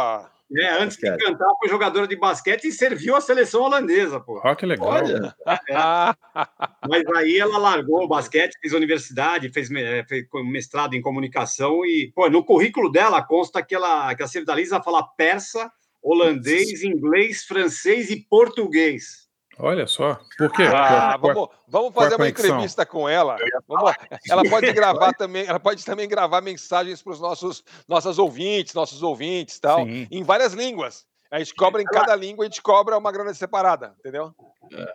[0.58, 4.42] É, antes de cantar, foi jogadora de basquete e serviu a seleção holandesa, pô.
[4.44, 4.90] Ah, que legal.
[4.90, 5.36] Olha.
[5.48, 5.74] É.
[6.90, 12.12] Mas aí ela largou o basquete, fez universidade, fez, é, fez, mestrado em comunicação e,
[12.14, 18.10] pô, no currículo dela consta que ela, que a Sevdaliza fala persa, holandês, inglês, francês
[18.10, 19.31] e português.
[19.60, 20.20] Olha só.
[20.38, 20.64] Por quê?
[20.64, 23.36] Ah, vamos, vamos fazer uma entrevista com ela.
[23.68, 23.94] Vamos,
[24.30, 29.04] ela pode gravar também, ela pode também gravar mensagens para os nossos nossas ouvintes, nossos
[29.04, 30.08] ouvintes, tal, Sim.
[30.10, 31.06] em várias línguas.
[31.32, 34.36] A gente cobra em cada língua, a gente cobra uma grana separada, entendeu?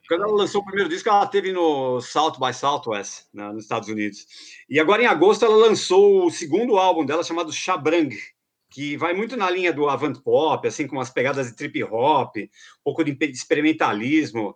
[0.06, 3.88] Quando ela lançou o primeiro disco, ela teve no South by Southwest, né, nos Estados
[3.88, 4.26] Unidos.
[4.68, 8.14] E agora, em agosto, ela lançou o segundo álbum dela, chamado Chabrang,
[8.76, 12.36] que vai muito na linha do avant pop, assim, com umas pegadas de trip hop,
[12.36, 12.48] um
[12.84, 14.54] pouco de experimentalismo,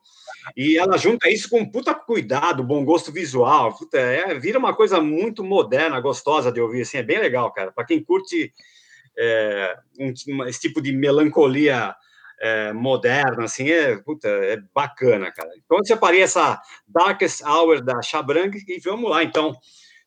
[0.55, 5.01] e ela junta isso com puta cuidado, bom gosto visual, puta, é, vira uma coisa
[5.01, 8.53] muito moderna, gostosa de ouvir, assim, é bem legal, cara, para quem curte
[9.19, 11.95] é, um, esse tipo de melancolia
[12.43, 15.49] é, moderna, assim, é, puta, é bacana, cara.
[15.65, 19.57] Então, eu separei essa Darkest Hour da Chabrang e vamos lá, então,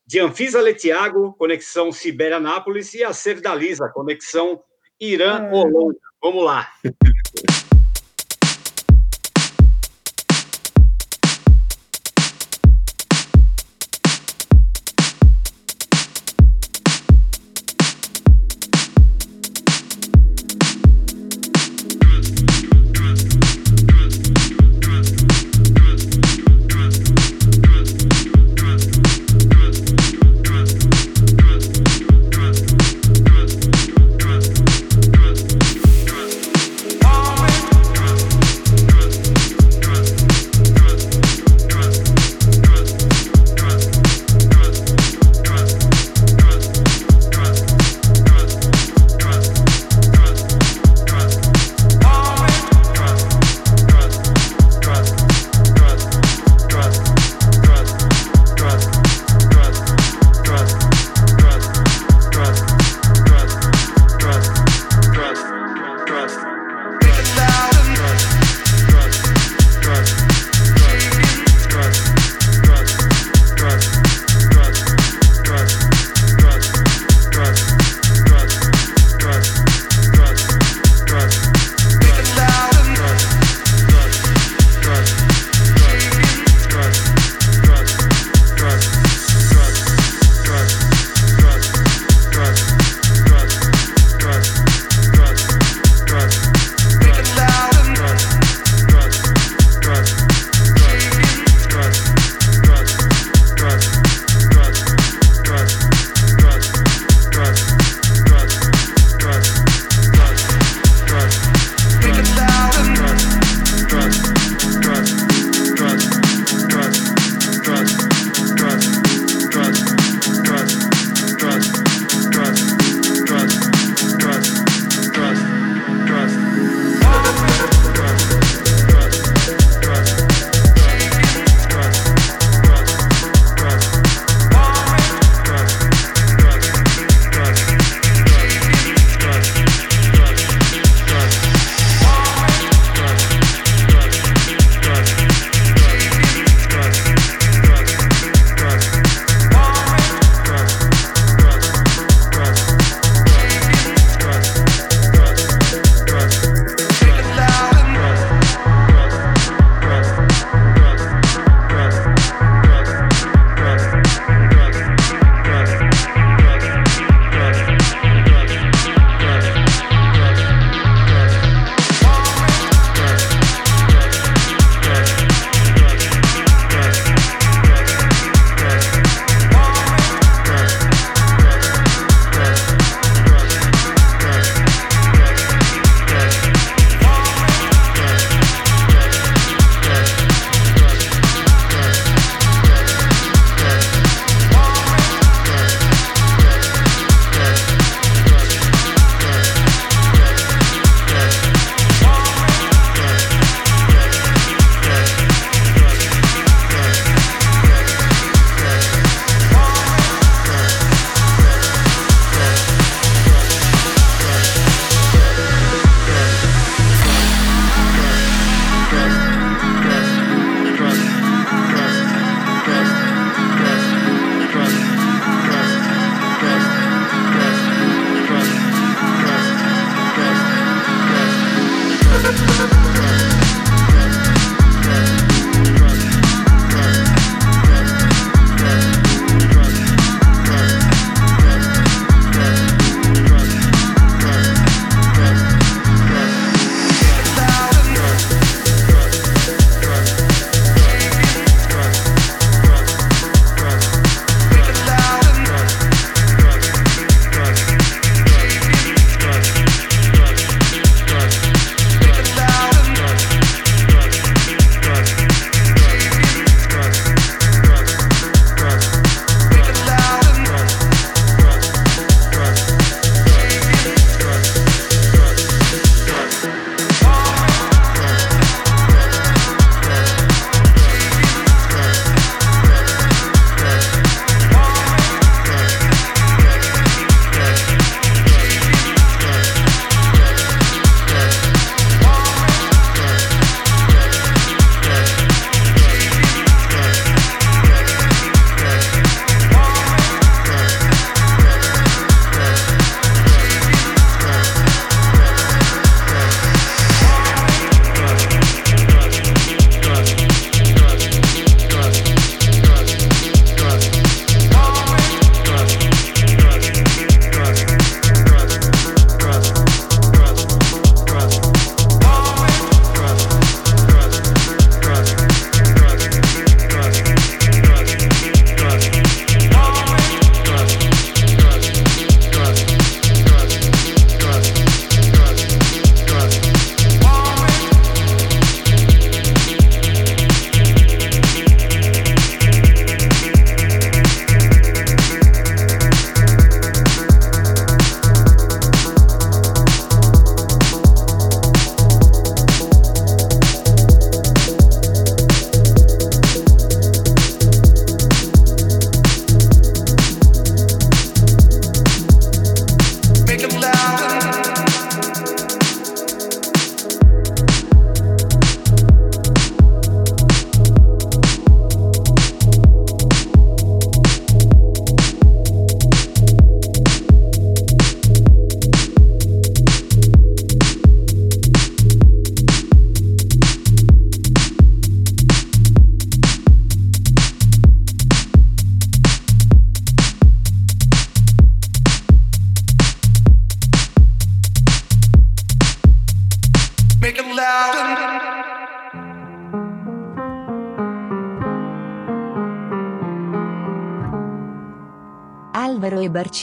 [0.05, 4.61] de Anfisa Letiago, conexão Sibéria-Nápoles, e a Sevdaliza, conexão
[4.99, 5.99] Irã-Holanda.
[6.21, 6.71] Vamos lá.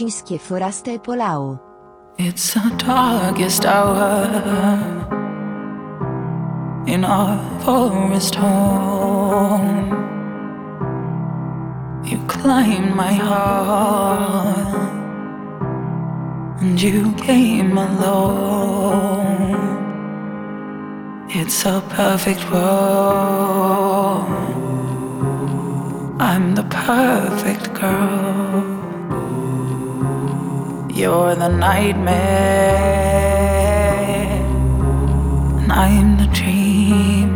[0.03, 0.09] E
[0.99, 1.61] Polao.
[2.17, 4.25] It's the darkest hour
[6.87, 9.91] in our forest home.
[12.05, 14.75] You climbed my heart
[16.63, 19.51] and you came alone.
[21.29, 24.25] It's a perfect world.
[26.19, 28.30] I'm the perfect girl.
[31.01, 32.13] You're the nightmare,
[35.63, 37.33] and I'm the dream.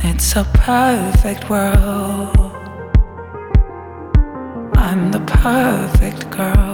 [0.00, 2.52] It's a perfect world.
[4.76, 6.73] I'm the perfect girl.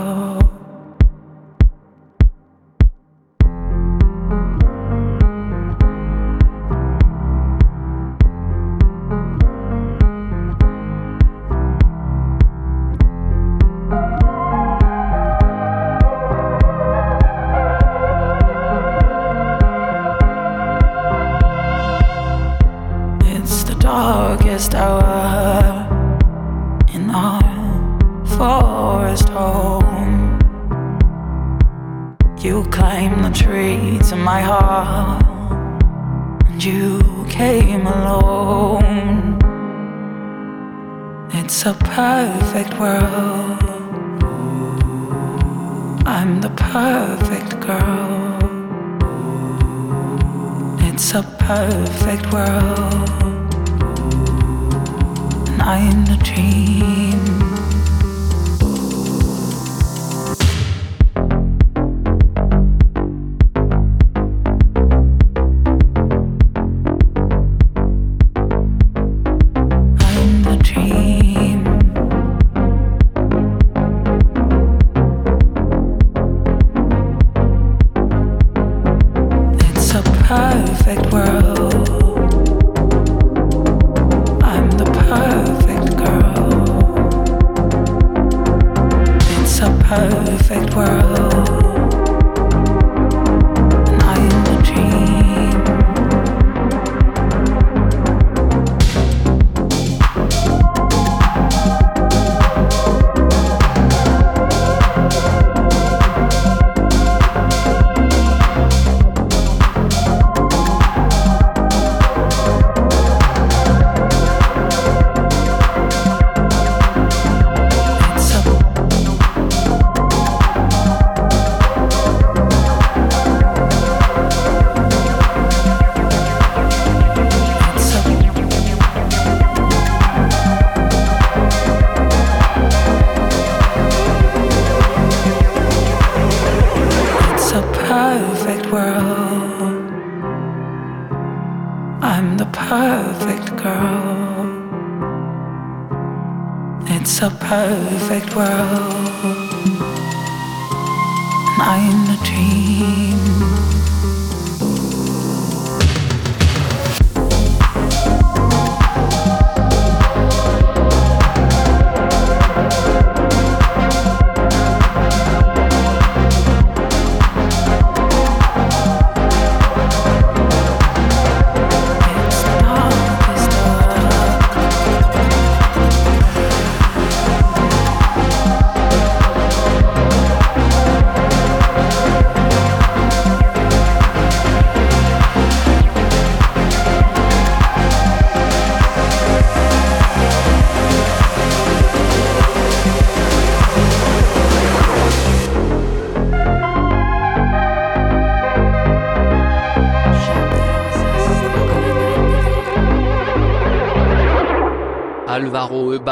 [151.61, 153.40] And I'm the dream.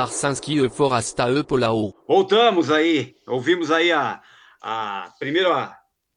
[0.09, 0.71] Alvaro E.
[0.71, 1.45] Forasta E.
[1.45, 1.95] Polao.
[2.07, 4.21] Voltamos aí, ouvimos aí a,
[4.63, 5.77] a primeiro a,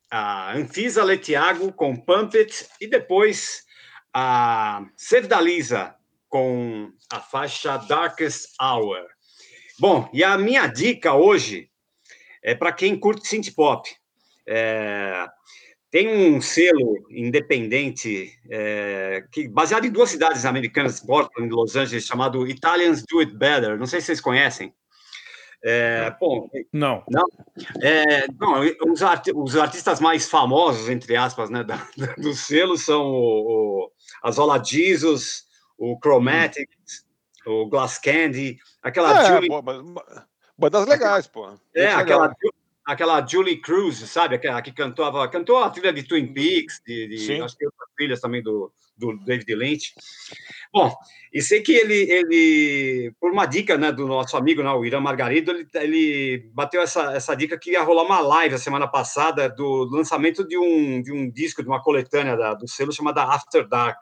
[0.10, 3.64] a Anfisa Letiago com Pumpet e depois
[4.14, 5.94] a Sevdaliza
[6.30, 9.06] com a faixa Darkest Hour.
[9.80, 11.70] Bom, e a minha dica hoje
[12.44, 13.90] é para quem curte synth pop.
[14.48, 15.28] É,
[15.92, 22.06] tem um selo independente é, que baseado em duas cidades americanas, Portland e Los Angeles,
[22.06, 23.78] chamado Italians Do It Better.
[23.78, 24.74] Não sei se vocês conhecem.
[25.64, 27.04] É, bom, Não.
[27.08, 27.24] não,
[27.84, 32.76] é, não os, arti- os artistas mais famosos, entre aspas, né, da- da- do selo
[32.78, 33.92] são o, o
[34.24, 35.44] Azola Jesus,
[35.78, 37.06] o Chromatics,
[37.46, 40.26] o Glass Candy, aquela É, Julie, pô, mas- mas-
[40.58, 41.48] bandas legais, pô.
[41.76, 42.54] é, aquela, legal.
[42.92, 44.36] Aquela Julie Cruz, sabe?
[44.36, 48.20] Aquela que cantava, cantou a trilha de Twin Peaks, de, de- acho que outras trilhas
[48.22, 49.94] também do, do David Lynch.
[50.74, 50.94] Bom,
[51.34, 55.00] e sei que ele, ele por uma dica né, do nosso amigo, né, o Irã
[55.00, 59.50] Margarido, ele, ele bateu essa, essa dica que ia rolar uma live a semana passada
[59.50, 63.68] do lançamento de um, de um disco, de uma coletânea da- do selo chamada After
[63.68, 64.00] Dark.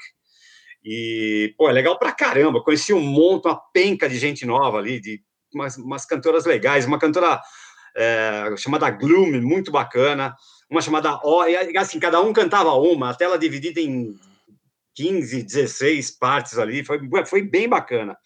[0.83, 2.63] E, pô, é legal pra caramba.
[2.63, 5.21] Conheci um monte, uma penca de gente nova ali, de
[5.53, 7.41] umas, umas cantoras legais, uma cantora
[7.95, 10.35] é, chamada Gloom, muito bacana,
[10.69, 14.15] uma chamada O, e assim, cada um cantava uma, a tela dividida em
[14.95, 18.17] 15, 16 partes ali, foi, foi bem bacana.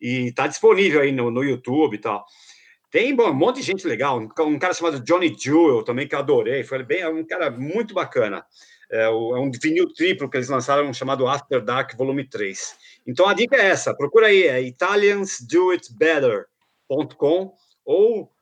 [0.00, 2.24] E tá disponível aí no, no YouTube e tal.
[2.90, 6.14] Tem bom, um monte de gente legal, um, um cara chamado Johnny Jewel também, que
[6.14, 8.42] eu adorei, foi bem, é um cara muito bacana.
[8.90, 12.74] É, é um vinil triplo que eles lançaram chamado After Dark Volume 3.
[13.06, 17.52] Então a dica é essa: procura aí, é italiansdoitbetter.com
[17.84, 18.32] ou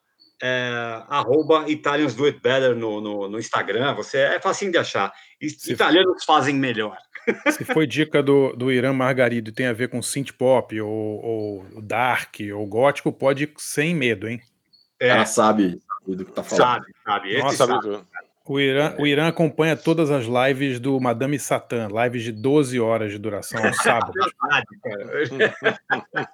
[0.42, 3.94] é, arroba Italians Do It Better no, no, no Instagram.
[3.94, 5.12] Você é facinho de achar.
[5.40, 6.96] I- Italianos fazem melhor.
[7.50, 10.90] Se foi dica do, do Irã Margarido e tem a ver com synth pop ou,
[10.90, 14.40] ou dark ou gótico, pode ir sem medo, hein?
[15.00, 16.64] É, Ela sabe do que tá falando.
[16.64, 17.32] sabe, sabe.
[17.32, 18.04] Esse Nossa, sabe.
[18.48, 23.10] O Irã, o Irã acompanha todas as lives do Madame Satã, lives de 12 horas
[23.10, 24.14] de duração aos sábados.
[24.40, 26.30] Verdade, cara.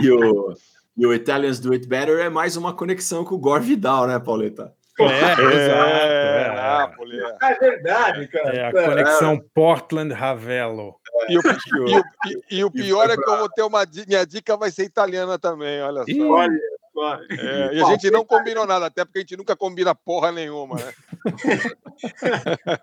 [0.00, 0.54] E o,
[0.96, 4.18] e o Italians Do It Better é mais uma conexão com o Gore Vidal, né,
[4.18, 4.72] Pauleta?
[5.00, 6.54] É, É, exato.
[6.56, 7.36] Nápoles, é.
[7.50, 8.54] É verdade, cara.
[8.54, 10.94] É, é a conexão Portland-Ravelo.
[11.28, 14.56] E o, e o- e- o pior é que eu vou ter uma minha dica
[14.56, 16.28] vai ser italiana também, olha só.
[16.30, 16.58] Olha,
[16.96, 17.26] olha.
[17.30, 20.76] É, e a gente não combinou nada, até porque a gente nunca combina porra nenhuma,
[20.76, 20.92] né?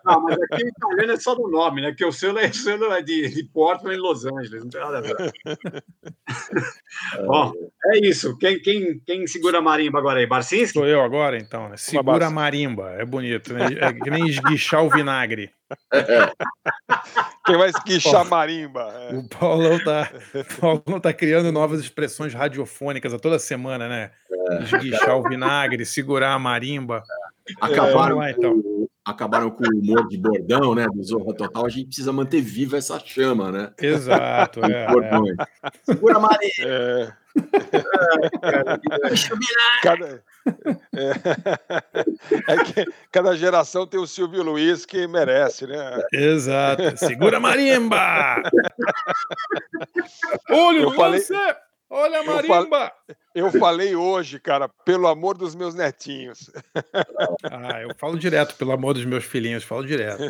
[0.05, 1.93] Não, mas aqui o italiano é só do nome, né?
[1.93, 4.81] Que o selo é, o selo é de, de Portland e Los Angeles, não tem
[4.81, 5.15] nada a ver.
[7.25, 7.53] Bom,
[7.85, 8.37] é isso.
[8.37, 10.27] Quem, quem, quem segura a marimba agora aí?
[10.27, 10.73] Barcinski?
[10.73, 11.77] Sou eu agora, então, né?
[11.77, 12.91] Segura a marimba.
[12.91, 13.67] É bonito, né?
[13.79, 15.51] É que nem esguichar o vinagre.
[17.45, 18.91] Quem vai esquichar marimba?
[19.09, 19.13] é.
[19.15, 24.11] O Paulão tá, o Paulão tá criando novas expressões radiofônicas a toda semana, né?
[24.61, 27.03] Esguichar o vinagre, segurar a marimba.
[27.61, 28.61] Acabaram, lá, então.
[28.61, 30.85] com, acabaram com o humor de bordão, né?
[30.93, 31.65] Do Zorra Total.
[31.65, 33.71] A gente precisa manter viva essa chama, né?
[33.81, 34.89] Exato, é, é.
[35.83, 36.49] Segura a Maria.
[36.59, 37.11] É.
[39.83, 40.23] Cada,
[40.95, 41.11] é,
[42.47, 46.01] é que cada geração tem o Silvio Luiz que merece, né?
[46.13, 46.97] Exato.
[46.97, 48.43] Segura a marimba!
[50.49, 51.33] Olha Eu falei- lance!
[51.89, 52.91] Olha a eu fal- marimba!
[53.33, 56.51] Eu falei hoje, cara, pelo amor dos meus netinhos.
[57.43, 60.21] Ah, eu falo direto, pelo amor dos meus filhinhos, falo direto.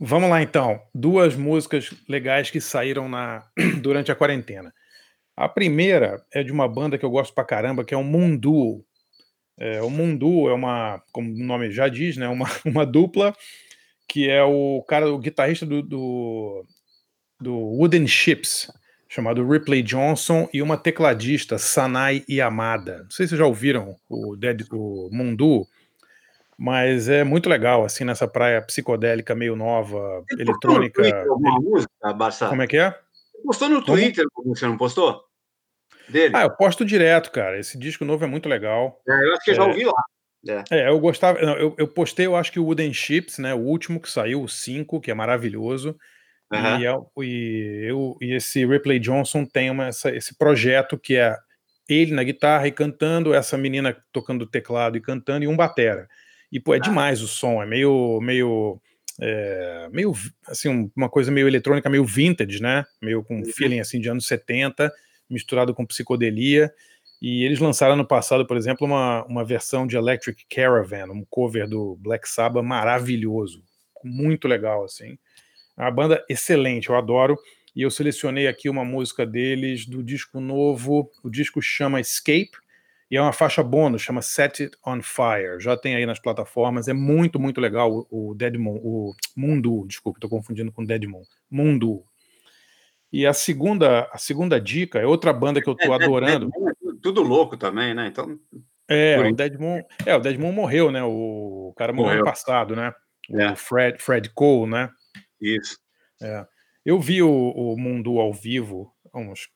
[0.00, 0.82] Vamos lá, então.
[0.94, 3.46] Duas músicas legais que saíram na
[3.80, 4.72] durante a quarentena.
[5.36, 8.84] A primeira é de uma banda que eu gosto pra caramba, que é o Mundu.
[9.58, 13.34] É, o Mundu é uma, como o nome já diz, né, uma, uma dupla
[14.08, 16.64] que é o cara, o guitarrista do, do,
[17.40, 18.70] do Wooden Ships,
[19.14, 23.04] chamado Ripley Johnson, e uma tecladista, Sanai Yamada.
[23.04, 25.64] Não sei se vocês já ouviram o, Dead, o Mundu,
[26.58, 31.00] mas é muito legal, assim, nessa praia psicodélica meio nova, eletrônica.
[31.00, 32.48] Twitter alguma música, Barça?
[32.48, 32.92] Como é que é?
[33.44, 35.22] Postou no Twitter, você não postou?
[36.08, 36.34] Dele?
[36.36, 37.56] Ah, eu posto direto, cara.
[37.58, 39.00] Esse disco novo é muito legal.
[39.08, 39.66] É, eu acho que eu já É.
[39.68, 40.02] ouvi lá.
[40.46, 40.64] É.
[40.72, 41.38] É, eu gostava.
[41.38, 43.54] Eu, eu postei, eu acho que o Wooden Chips, né?
[43.54, 45.96] O último que saiu, o 5, que é maravilhoso.
[46.52, 46.80] Aham.
[46.80, 51.36] E, é e, eu, e esse Ripley Johnson tem uma, essa- esse projeto que é
[51.88, 56.08] ele na guitarra e cantando, essa menina tocando teclado e cantando, e um batera.
[56.50, 58.20] E, pô, é demais o som, é meio.
[58.20, 58.80] meio
[59.20, 60.12] é, meio
[60.48, 62.84] assim, um- uma coisa meio eletrônica, meio vintage, né?
[63.00, 64.92] Meio com feeling assim de anos 70,
[65.30, 66.72] misturado com psicodelia.
[67.22, 71.68] E eles lançaram ano passado, por exemplo, uma, uma versão de Electric Caravan, um cover
[71.68, 73.62] do Black Sabbath maravilhoso,
[74.02, 75.16] muito legal assim.
[75.76, 77.36] É uma banda excelente, eu adoro.
[77.74, 81.10] E eu selecionei aqui uma música deles do disco novo.
[81.24, 82.50] O disco chama Escape
[83.10, 85.60] e é uma faixa bônus, chama Set It on Fire.
[85.60, 86.86] Já tem aí nas plataformas.
[86.86, 91.04] É muito, muito legal o, o Dead Moon, o Mundo, desculpa, estou confundindo com Dead
[91.04, 91.22] Moon.
[91.50, 92.04] Mundo.
[93.12, 96.48] E a segunda, a segunda dica é outra banda que eu tô É, adorando.
[96.48, 96.72] é,
[97.02, 98.06] tudo louco também, né?
[98.08, 98.38] Então,
[98.88, 99.32] É, o.
[99.34, 101.02] Deadmon, é, o Deadmon morreu, né?
[101.04, 102.20] O, cara morreu, Morreu.
[102.22, 102.92] ano passado, né?
[103.30, 103.56] O É.
[103.56, 104.90] Fred, Fred Cole, né?
[105.44, 105.78] Isso.
[106.22, 106.46] É.
[106.84, 109.48] Eu vi o, o Mundo ao vivo há uns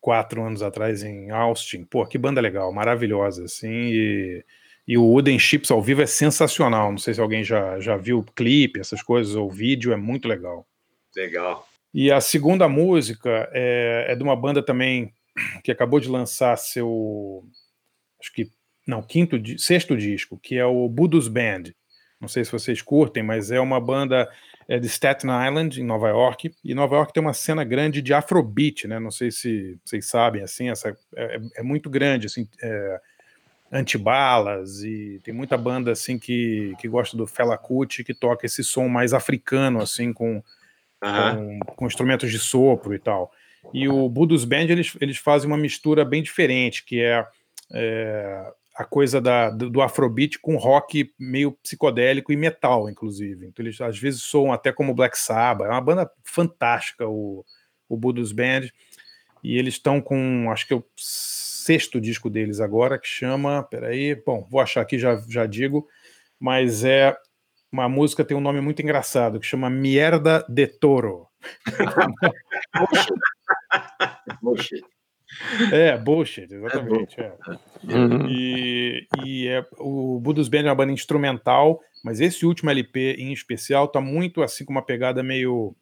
[0.00, 1.84] quatro anos atrás em Austin.
[1.84, 3.68] Pô, que banda legal, maravilhosa, assim.
[3.68, 4.44] E,
[4.86, 6.90] e o Wooden Chips ao vivo é sensacional.
[6.90, 9.96] Não sei se alguém já, já viu o clipe, essas coisas, ou o vídeo, é
[9.96, 10.66] muito legal.
[11.16, 11.66] Legal.
[11.92, 15.12] E a segunda música é, é de uma banda também
[15.62, 17.44] que acabou de lançar seu,
[18.20, 18.50] acho que
[18.86, 21.64] não, quinto, sexto disco, que é o Budus Band.
[22.20, 24.28] Não sei se vocês curtem, mas é uma banda
[24.68, 26.54] é, de Staten Island, em Nova York.
[26.62, 29.00] E Nova York tem uma cena grande de Afrobeat, né?
[29.00, 33.00] Não sei se vocês sabem, assim, essa é, é muito grande, assim, é,
[33.70, 38.64] antibalas e tem muita banda assim que, que gosta do Fela Kuti que toca esse
[38.64, 40.42] som mais africano assim com,
[40.98, 43.30] com, com, instrumentos de sopro e tal
[43.74, 47.26] e o Budus Band eles, eles fazem uma mistura bem diferente que é,
[47.70, 53.64] é a coisa da, do, do, afrobeat com rock meio psicodélico e metal inclusive então
[53.64, 57.44] eles às vezes soam até como Black Sabbath é uma banda fantástica o,
[57.88, 58.68] o Budus Band
[59.42, 60.84] e eles estão com acho que eu
[61.68, 63.62] sexto disco deles agora, que chama.
[63.62, 65.86] Peraí, bom, vou achar aqui, já, já digo,
[66.40, 67.14] mas é
[67.70, 71.28] uma música tem um nome muito engraçado que chama Mierda de Toro.
[74.42, 74.82] bullshit.
[75.72, 77.20] É, bullshit, exatamente.
[77.20, 77.34] É.
[77.84, 78.26] Uhum.
[78.28, 83.32] E, e é, o Budos Band é uma banda instrumental, mas esse último LP em
[83.32, 85.76] especial tá muito assim com uma pegada meio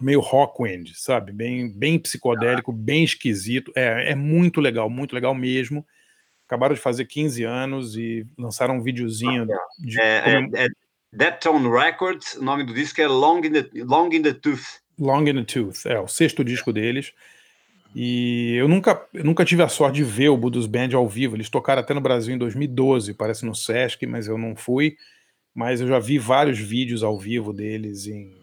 [0.00, 1.32] meio rockwind, sabe?
[1.32, 3.72] Bem, bem psicodélico, bem esquisito.
[3.74, 5.84] É, é muito legal, muito legal mesmo.
[6.46, 9.46] Acabaram de fazer 15 anos e lançaram um videozinho.
[9.78, 10.56] De, é, como...
[10.56, 10.68] é, é
[11.12, 14.80] Deadtone Records, o nome do disco é Long in, the, Long in the Tooth.
[14.98, 17.12] Long in the Tooth, é o sexto disco deles.
[17.94, 21.36] E eu nunca, eu nunca tive a sorte de ver o Budus Band ao vivo.
[21.36, 24.96] Eles tocaram até no Brasil em 2012, parece no Sesc, mas eu não fui.
[25.54, 28.38] Mas eu já vi vários vídeos ao vivo deles em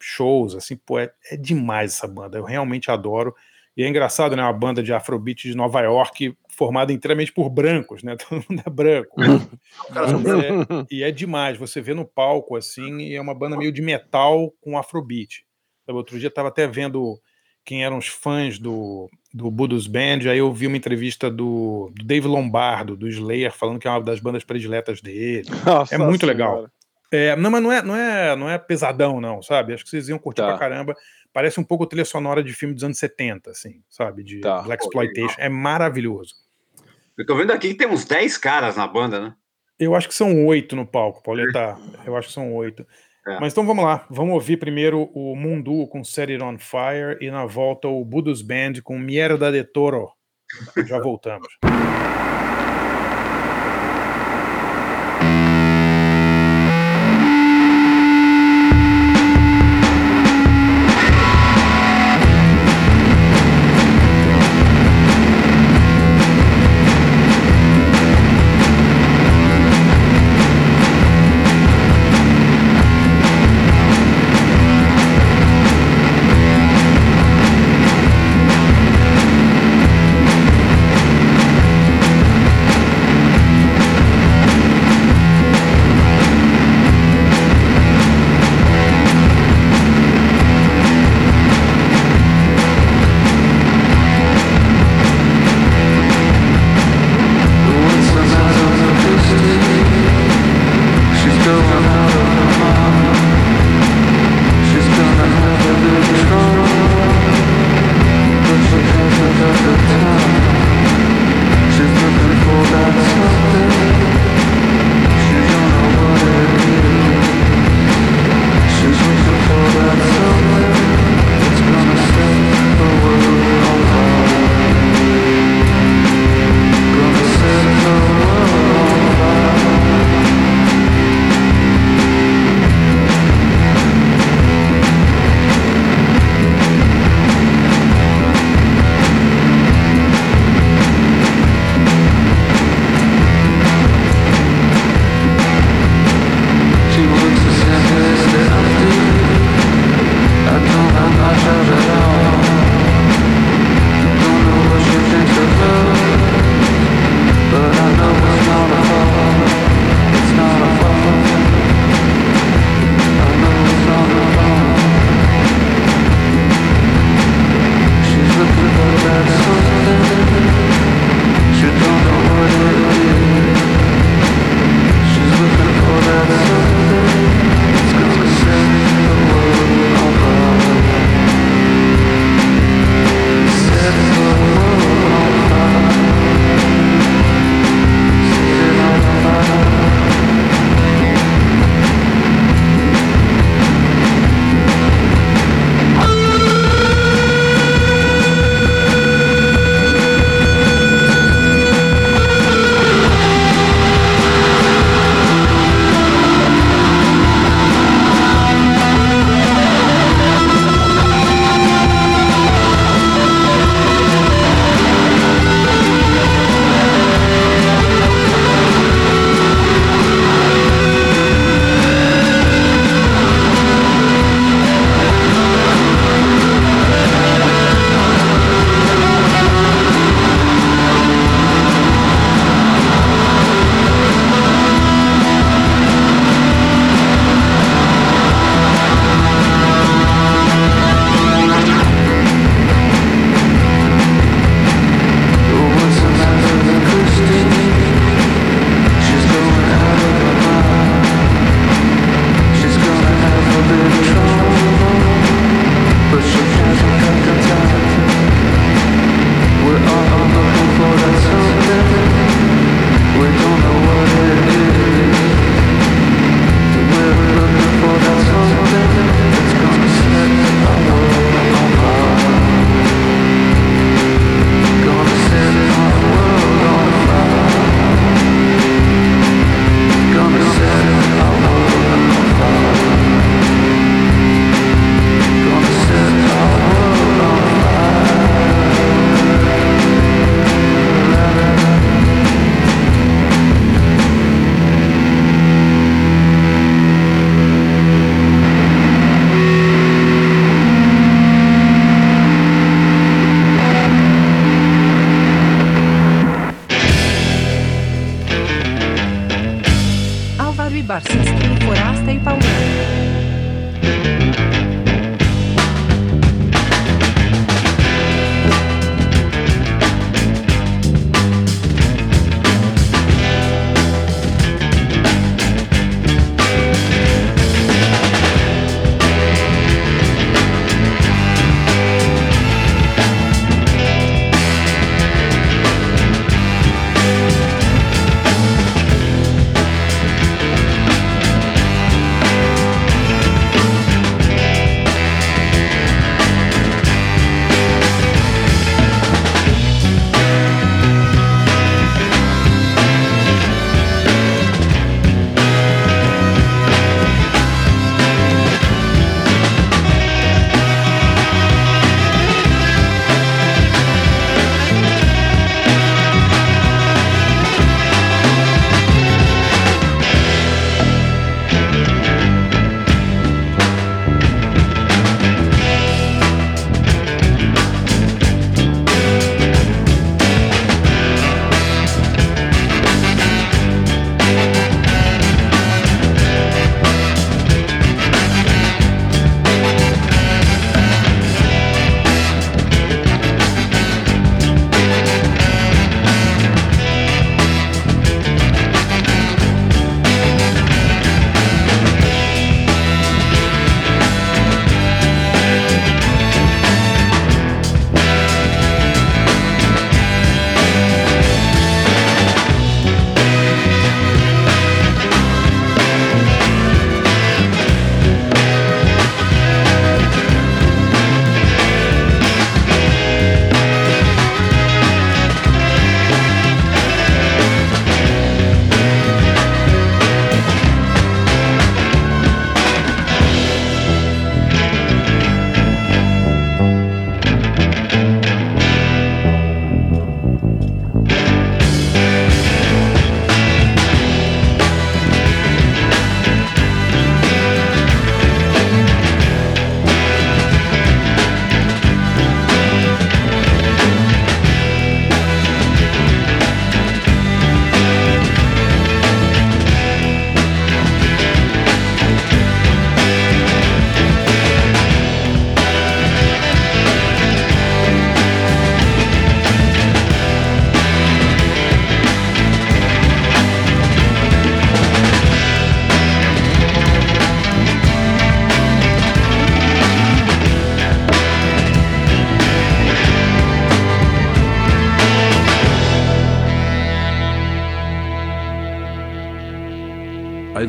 [0.00, 3.34] shows, assim, pô, é, é demais essa banda, eu realmente adoro.
[3.76, 4.42] E é engraçado, né?
[4.42, 8.16] Uma banda de Afrobeat de Nova York formada inteiramente por brancos, né?
[8.28, 9.14] Todo mundo é branco.
[9.22, 11.56] é, e é demais.
[11.56, 15.44] Você vê no palco assim, e é uma banda meio de metal com Afrobeat.
[15.86, 17.20] Outro dia estava até vendo
[17.68, 22.02] quem eram os fãs do, do Budus Band, aí eu vi uma entrevista do, do
[22.02, 25.46] Dave Lombardo, do Slayer, falando que é uma das bandas prediletas dele.
[25.66, 26.38] Nossa é muito senhora.
[26.38, 26.70] legal.
[27.12, 29.74] É, não, mas não é, não, é, não é pesadão, não, sabe?
[29.74, 30.48] Acho que vocês iam curtir tá.
[30.48, 30.96] pra caramba.
[31.30, 34.24] Parece um pouco trilha sonora de filme dos anos 70, assim, sabe?
[34.24, 34.62] De tá.
[34.62, 35.36] Black Exploitation.
[35.36, 36.36] É maravilhoso.
[37.18, 39.34] Eu tô vendo aqui que tem uns 10 caras na banda, né?
[39.78, 41.76] Eu acho que são oito no palco, Pauleta.
[42.06, 42.86] Eu acho que são oito.
[43.28, 43.40] É.
[43.40, 44.06] Mas então vamos lá.
[44.10, 48.42] Vamos ouvir primeiro o Mundu com Set It On Fire e na volta o Budus
[48.42, 50.10] Band com Mierda de Toro.
[50.86, 51.48] Já voltamos.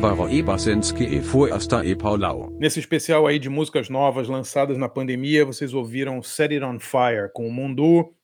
[0.02, 2.50] Álvaro e Forasta e Paulau.
[2.58, 7.30] Nesse especial aí de músicas novas lançadas na pandemia, vocês ouviram Set It On Fire
[7.34, 8.14] com o Mundu,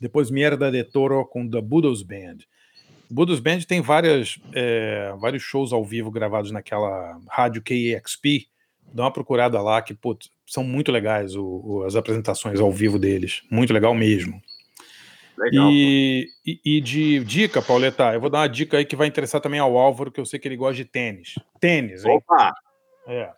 [0.00, 2.38] depois Mierda de Toro com The Budos Band.
[3.08, 8.48] Budos Band tem várias, é, vários shows ao vivo gravados naquela rádio KEXP.
[8.92, 12.98] Dá uma procurada lá, que putz, são muito legais o, o, as apresentações ao vivo
[12.98, 13.42] deles.
[13.48, 14.42] Muito legal mesmo.
[15.42, 15.70] Legal.
[15.72, 19.40] E, e, e de dica, Pauleta, eu vou dar uma dica aí que vai interessar
[19.40, 21.34] também ao Álvaro, que eu sei que ele gosta de tênis.
[21.58, 22.16] Tênis, hein?
[22.16, 22.54] Opa!
[23.08, 23.30] É.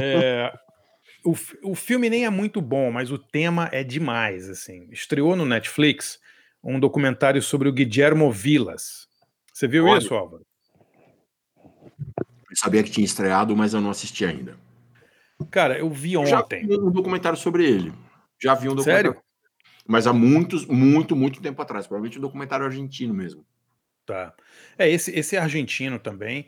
[0.00, 0.52] É,
[1.24, 1.34] o,
[1.70, 4.88] o filme nem é muito bom, mas o tema é demais, assim.
[4.90, 6.18] Estreou no Netflix
[6.64, 9.06] um documentário sobre o Guillermo Vilas.
[9.52, 9.98] Você viu Olha.
[9.98, 10.46] isso, Álvaro?
[11.58, 14.56] Eu sabia que tinha estreado, mas eu não assisti ainda.
[15.50, 16.66] Cara, eu vi Eu já ontem.
[16.66, 17.92] vi um documentário sobre ele.
[18.42, 19.12] Já vi um documentário.
[19.12, 19.25] Sério?
[19.86, 21.86] Mas há muitos, muito, muito tempo atrás.
[21.86, 23.44] Provavelmente um documentário argentino mesmo.
[24.04, 24.32] Tá.
[24.78, 26.46] É, esse, esse é argentino também.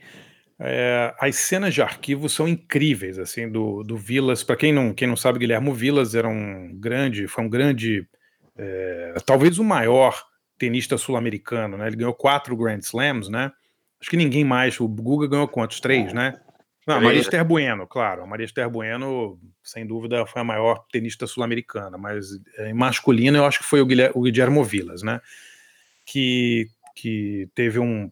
[0.61, 4.43] É, as cenas de arquivo são incríveis, assim, do, do Vilas.
[4.43, 8.09] Para quem não, quem não sabe, Guilhermo Vilas era um grande, foi um grande,
[8.57, 10.20] é, talvez o maior
[10.59, 11.86] tenista sul-americano, né?
[11.86, 13.53] Ele ganhou quatro Grand Slams, né?
[14.01, 14.80] Acho que ninguém mais.
[14.80, 15.80] O Guga ganhou quantos?
[15.80, 16.41] Três, né?
[16.89, 17.01] Não, a.
[17.01, 18.22] Maria Esther Bueno, claro.
[18.22, 22.26] A Maria Esther Bueno, sem dúvida, foi a maior tenista sul-americana, mas
[22.57, 25.20] é, em masculino eu acho que foi o Guilher- o Guilhermo Vilas, né?
[26.05, 28.11] Que, que teve um,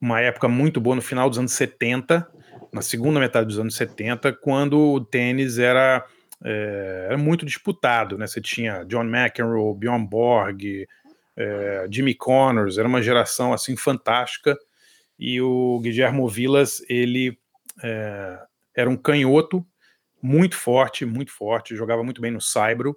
[0.00, 2.26] uma época muito boa no final dos anos 70,
[2.72, 6.04] na segunda metade dos anos 70, quando o tênis era,
[6.44, 8.26] é, era muito disputado, né?
[8.26, 10.86] Você tinha John McEnroe, Bjorn Borg,
[11.36, 14.56] é, Jimmy Connors, era uma geração assim fantástica.
[15.18, 17.38] E o Guillermo Vilas, ele
[17.82, 18.38] é,
[18.74, 19.66] era um canhoto
[20.22, 22.96] muito forte, muito forte, jogava muito bem no saibro,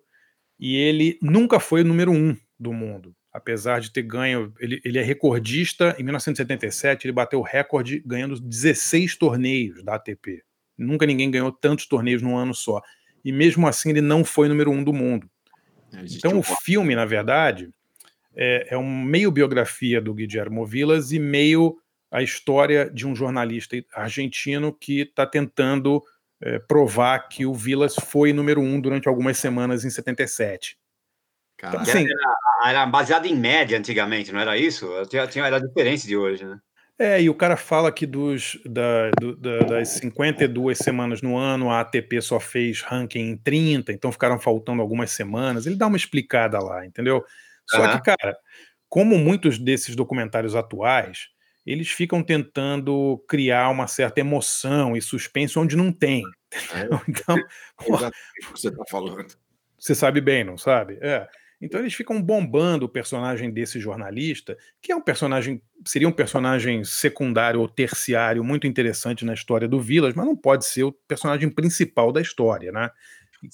[0.60, 3.16] e ele nunca foi o número um do mundo.
[3.32, 5.96] Apesar de ter ganho, ele, ele é recordista.
[6.00, 10.44] Em 1977, ele bateu o recorde ganhando 16 torneios da ATP.
[10.78, 12.82] Nunca ninguém ganhou tantos torneios num ano só.
[13.24, 15.30] E mesmo assim, ele não foi número um do mundo.
[16.12, 17.70] Então, o filme, na verdade,
[18.36, 21.78] é, é um meio biografia do Guillermo Vilas e meio
[22.12, 26.02] a história de um jornalista argentino que está tentando
[26.42, 30.78] é, provar que o Vilas foi número um durante algumas semanas em 77.
[31.58, 34.90] Então, assim, era, era, baseado em média antigamente, não era isso?
[35.10, 36.58] Tinha, tinha, era diferente de hoje, né?
[36.98, 41.72] É, e o cara fala que dos, da, do, da, das 52 semanas no ano,
[41.72, 45.66] a ATP só fez ranking em 30, então ficaram faltando algumas semanas.
[45.66, 47.24] Ele dá uma explicada lá, entendeu?
[47.66, 47.92] Só uhum.
[47.92, 48.38] que, cara,
[48.90, 51.30] como muitos desses documentários atuais,
[51.66, 56.24] eles ficam tentando criar uma certa emoção e suspense onde não tem.
[56.74, 57.38] É, então,
[58.02, 59.36] é o que você está falando.
[59.78, 60.98] Você sabe bem, não sabe?
[61.00, 61.28] É.
[61.62, 66.84] Então eles ficam bombando o personagem desse jornalista, que é um personagem, seria um personagem
[66.86, 71.50] secundário ou terciário muito interessante na história do Vilas, mas não pode ser o personagem
[71.50, 72.90] principal da história, né?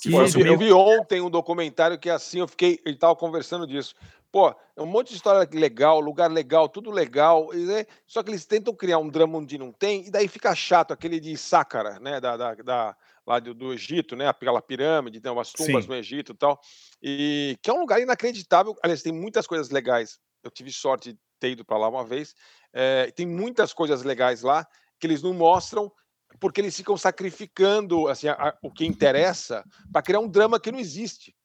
[0.01, 3.15] Que eu, vi, eu vi ontem um documentário que é assim, eu fiquei, ele estava
[3.15, 3.93] conversando disso.
[4.31, 7.85] Pô, é um monte de história legal, lugar legal, tudo legal, né?
[8.05, 11.19] só que eles tentam criar um drama onde não tem, e daí fica chato, aquele
[11.19, 12.19] de Sácara, né?
[12.19, 14.27] Da, da, da lá do, do, Egito, né?
[14.27, 15.89] Aquela pirâmide, tem umas tumbas Sim.
[15.89, 16.59] no Egito e tal.
[17.01, 18.75] E que é um lugar inacreditável.
[18.83, 20.19] Aliás, tem muitas coisas legais.
[20.43, 22.35] Eu tive sorte de ter ido para lá uma vez.
[22.73, 24.67] É, tem muitas coisas legais lá
[24.99, 25.91] que eles não mostram
[26.39, 30.71] porque eles ficam sacrificando assim, a, a, o que interessa para criar um drama que
[30.71, 31.35] não existe.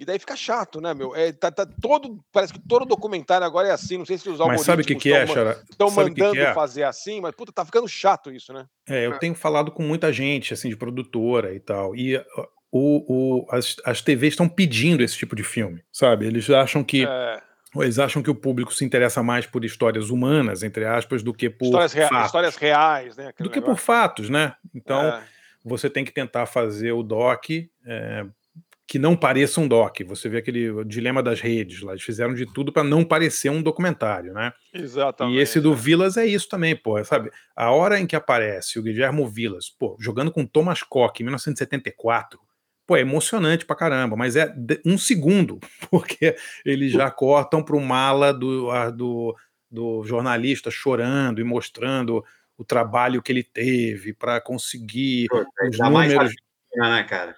[0.00, 1.14] E daí fica chato, né, meu?
[1.14, 3.98] É, tá, tá, todo, parece que todo documentário agora é assim.
[3.98, 6.54] Não sei se os algoritmos mas sabe o que, que é, estão mandando que é?
[6.54, 8.64] fazer assim, mas puta, tá ficando chato isso, né?
[8.88, 11.94] É, eu tenho falado com muita gente, assim, de produtora e tal.
[11.94, 12.16] E
[12.72, 16.26] o, o, as, as TVs estão pedindo esse tipo de filme, sabe?
[16.26, 17.04] Eles acham que.
[17.04, 17.42] É.
[17.76, 21.48] Eles acham que o público se interessa mais por histórias humanas, entre aspas, do que
[21.48, 22.26] por histórias, rea fatos.
[22.26, 23.26] histórias reais, né?
[23.38, 23.62] Do que negócio.
[23.62, 24.54] por fatos, né?
[24.74, 25.22] Então, é.
[25.64, 27.48] você tem que tentar fazer o doc
[27.86, 28.26] é,
[28.90, 30.00] que não pareça um doc.
[30.08, 33.62] Você vê aquele dilema das redes lá, eles fizeram de tudo para não parecer um
[33.62, 34.52] documentário, né?
[34.74, 35.36] Exatamente.
[35.36, 37.30] E esse do Vilas é isso também, pô, sabe?
[37.54, 42.40] A hora em que aparece o Guilhermo Vilas, pô, jogando com Thomas Koch em 1974,
[42.90, 44.52] pô, é emocionante pra caramba, mas é
[44.84, 46.34] um segundo, porque
[46.64, 49.36] eles já cortam pro mala do, do,
[49.70, 52.24] do jornalista chorando e mostrando
[52.58, 56.32] o trabalho que ele teve para conseguir pô, os números.
[56.74, 57.36] Né, cara?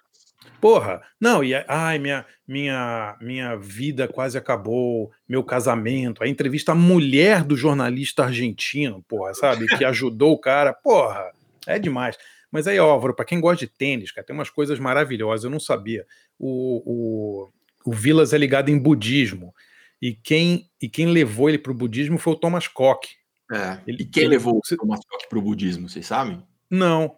[0.59, 6.74] Porra, não, e ai, minha, minha, minha vida quase acabou, meu casamento, a entrevista à
[6.74, 11.30] mulher do jornalista argentino, porra, sabe, que ajudou o cara, porra,
[11.66, 12.16] é demais.
[12.53, 15.59] Mas aí, Álvaro, para quem gosta de tênis, cara, tem umas coisas maravilhosas, eu não
[15.59, 16.07] sabia.
[16.38, 19.55] O, o, o Vilas é ligado em budismo,
[20.00, 23.16] e quem, e quem levou ele para o budismo foi o Thomas Koch.
[23.50, 26.46] É, ele, e quem ele, levou o Thomas Koch para o budismo, vocês sabem?
[26.70, 27.16] Não,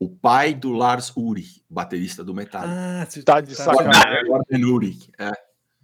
[0.00, 2.74] o pai do Lars Ulrich, baterista do Metallica.
[2.74, 4.26] Ah, você tá de sacanagem.
[4.26, 5.30] Gordon Ulrich, é.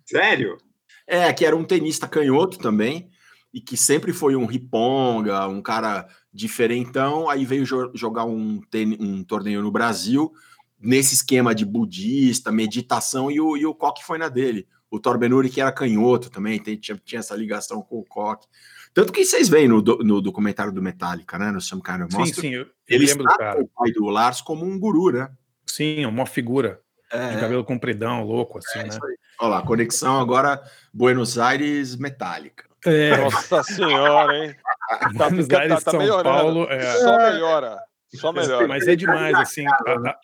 [0.04, 0.58] Sério?
[1.06, 3.10] É, que era um tenista canhoto também,
[3.54, 8.60] e que sempre foi um riponga, um cara diferentão, aí veio jo jogar um,
[8.98, 10.32] um torneio no Brasil,
[10.80, 14.66] nesse esquema de budista, meditação, e o, e o Koch foi na dele.
[14.90, 18.46] O Torben Ulrich era canhoto também, tem, tinha, tinha essa ligação com o Koch.
[18.92, 21.50] Tanto que vocês veem no, no documentário do Metallica, né?
[21.50, 22.34] No Some Kind of Monster.
[22.34, 23.60] Sim, sim, eu, ele lembro do cara.
[23.60, 25.30] o pai do Lars como um guru, né?
[25.66, 26.80] Sim, uma figura.
[27.10, 28.98] É, de cabelo compridão, louco, assim, é, né?
[29.38, 30.62] Olha lá, conexão agora
[30.92, 32.64] Buenos Aires Metallica.
[32.84, 33.16] É.
[33.16, 34.56] Nossa senhora, hein?
[35.18, 36.36] Tá, Buenos tá, Aires, tá, tá São melhorando.
[36.36, 36.66] Paulo.
[36.70, 36.96] É.
[36.96, 37.78] Só melhora.
[38.14, 38.68] Só melhora.
[38.68, 39.66] Mas é demais, assim.
[39.66, 40.18] A,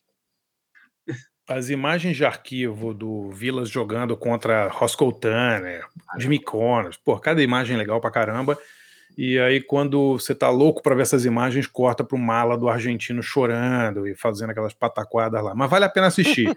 [1.48, 5.86] as imagens de arquivo do Vilas jogando contra Roscoe Tanner,
[6.18, 8.58] Jimmy Connors, pô, cada imagem é legal pra caramba.
[9.16, 13.20] E aí, quando você tá louco para ver essas imagens, corta pro mala do argentino
[13.20, 15.56] chorando e fazendo aquelas pataquadas lá.
[15.56, 16.56] Mas vale a pena assistir.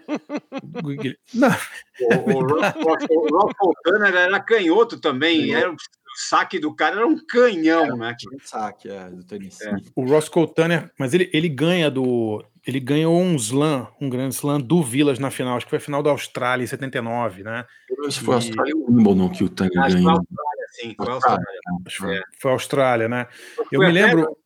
[1.34, 1.50] Não,
[2.28, 5.76] o, o, Roscoe Tanner era canhoto também, era o
[6.16, 8.16] saque do cara era um canhão, né?
[8.34, 9.68] Um saque, é, do Tennessee.
[9.68, 9.76] É.
[9.96, 14.62] O Roscoe Tanner, mas ele, ele ganha do ele ganhou um slam, um grande slam
[14.62, 17.66] do Vilas na final, acho que foi a final da Austrália em 79, né?
[18.06, 20.02] Acho que foi a Austrália ou Wimbledon que o Tanner ganhou.
[20.04, 21.46] Foi a Austrália, sim, foi a Austrália.
[21.90, 23.28] Foi, foi a Austrália, né?
[23.72, 24.38] Eu me lembro.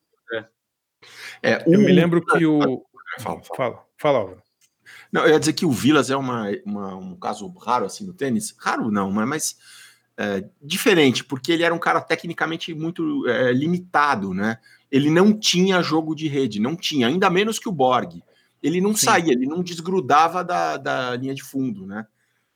[1.42, 2.84] É, eu me lembro que o.
[3.18, 4.42] Fala, fala, fala.
[5.12, 8.14] Não, eu ia dizer que o Vilas é uma, uma, um caso raro assim no
[8.14, 8.54] tênis.
[8.58, 9.56] Raro não, mas, mas
[10.18, 14.58] é, diferente, porque ele era um cara tecnicamente muito é, limitado, né?
[14.90, 18.22] ele não tinha jogo de rede, não tinha, ainda menos que o Borg.
[18.62, 19.06] Ele não Sim.
[19.06, 22.06] saía, ele não desgrudava da, da linha de fundo, né?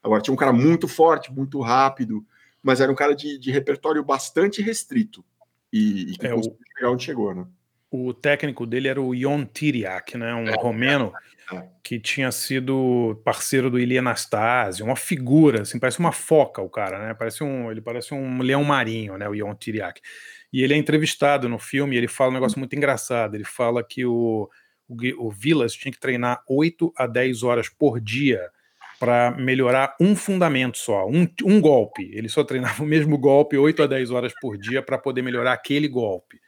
[0.02, 2.24] Agora tinha um cara muito forte, muito rápido,
[2.62, 5.24] mas era um cara de, de repertório bastante restrito
[5.72, 7.46] e, e que É, conseguiu chegar onde chegou, né?
[7.90, 10.34] O técnico dele era o Ion Tiriac, né?
[10.34, 11.12] Um romeno
[11.82, 16.98] que tinha sido parceiro do Ilie Anastasio, uma figura, assim, parece uma foca o cara,
[16.98, 17.14] né?
[17.14, 19.28] Parece um, ele parece um leão marinho, né?
[19.28, 20.01] O Ion Tiriac.
[20.53, 23.34] E ele é entrevistado no filme e ele fala um negócio muito engraçado.
[23.34, 24.48] Ele fala que o,
[24.88, 24.96] o,
[25.26, 28.51] o Vilas tinha que treinar 8 a 10 horas por dia
[28.98, 32.11] para melhorar um fundamento só, um, um golpe.
[32.12, 35.55] Ele só treinava o mesmo golpe 8 a 10 horas por dia para poder melhorar
[35.55, 36.38] aquele golpe.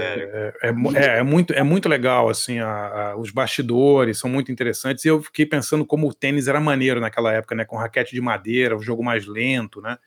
[0.00, 4.30] É, é mu- é- é muito, é muito legal, assim, a- a- os bastidores são
[4.30, 7.76] muito interessantes, e eu fiquei pensando como o tênis era maneiro naquela época, né, com
[7.76, 9.98] raquete de madeira, o jogo mais lento, né,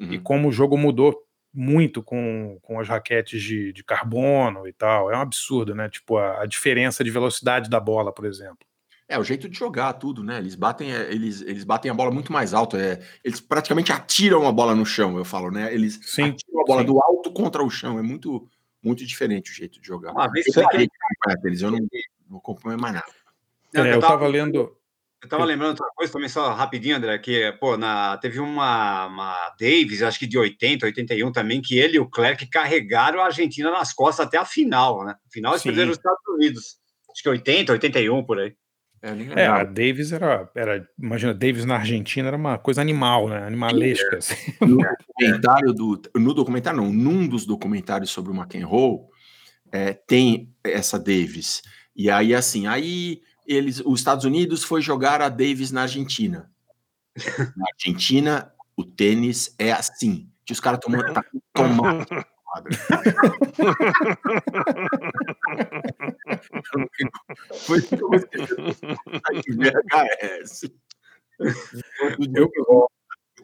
[0.00, 1.16] e como o jogo mudou
[1.54, 6.16] muito com, com as raquetes de, de carbono e tal, é um absurdo, né, tipo,
[6.16, 8.58] a, a diferença de velocidade da bola, por exemplo.
[9.08, 10.38] É, o jeito de jogar tudo, né?
[10.38, 12.78] Eles batem, é, eles, eles batem a bola muito mais alto.
[12.78, 15.74] É, eles praticamente atiram a bola no chão, eu falo, né?
[15.74, 16.86] Eles Sim, atiram a bola sim.
[16.86, 17.98] do alto contra o chão.
[17.98, 18.48] É muito,
[18.82, 20.12] muito diferente o jeito de jogar.
[20.12, 20.52] Uma vez eu
[21.44, 21.78] eles, eu não,
[22.28, 23.06] não acompanho mais nada.
[23.72, 24.76] Não, É, que eu tava lendo...
[25.22, 29.50] Eu tava lembrando outra coisa também, só rapidinho, André, que, pô, na, teve uma, uma
[29.50, 33.70] Davis, acho que de 80, 81 também, que ele e o Clerc carregaram a Argentina
[33.70, 35.14] nas costas até a final, né?
[35.30, 36.76] Final eles perderam os Estados Unidos.
[37.08, 38.56] Acho que 80, 81, por aí.
[39.02, 39.64] É, nem É, a.
[39.64, 44.54] Davis era, era, imagina, Davis na Argentina era uma coisa animal, né, animalesca, assim.
[44.60, 46.02] No documentário do.
[46.14, 49.00] No documentário, não, num dos documentários sobre o McEnroe,
[49.72, 51.62] é, tem essa Davis.
[51.96, 56.48] E aí, assim, aí eles, os Estados Unidos foi jogar a Davis na Argentina.
[57.56, 60.30] Na Argentina, o tênis é assim.
[60.44, 62.26] Que os caras tá tomate.
[62.52, 62.70] Quadra.
[67.66, 68.54] Foi isso que eu esqueci
[69.42, 70.70] de VHS.
[72.34, 72.86] Eu-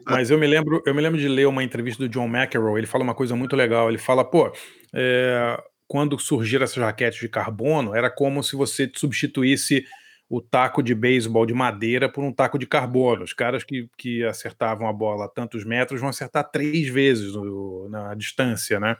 [0.05, 2.79] Mas eu me lembro, eu me lembro de ler uma entrevista do John McEnroe.
[2.79, 3.89] Ele fala uma coisa muito legal.
[3.89, 4.51] Ele fala, pô,
[4.93, 9.85] é, quando surgiram essas raquetes de carbono, era como se você substituísse
[10.29, 13.23] o taco de beisebol de madeira por um taco de carbono.
[13.23, 17.89] Os caras que, que acertavam a bola a tantos metros vão acertar três vezes no-
[17.89, 18.95] na distância, né?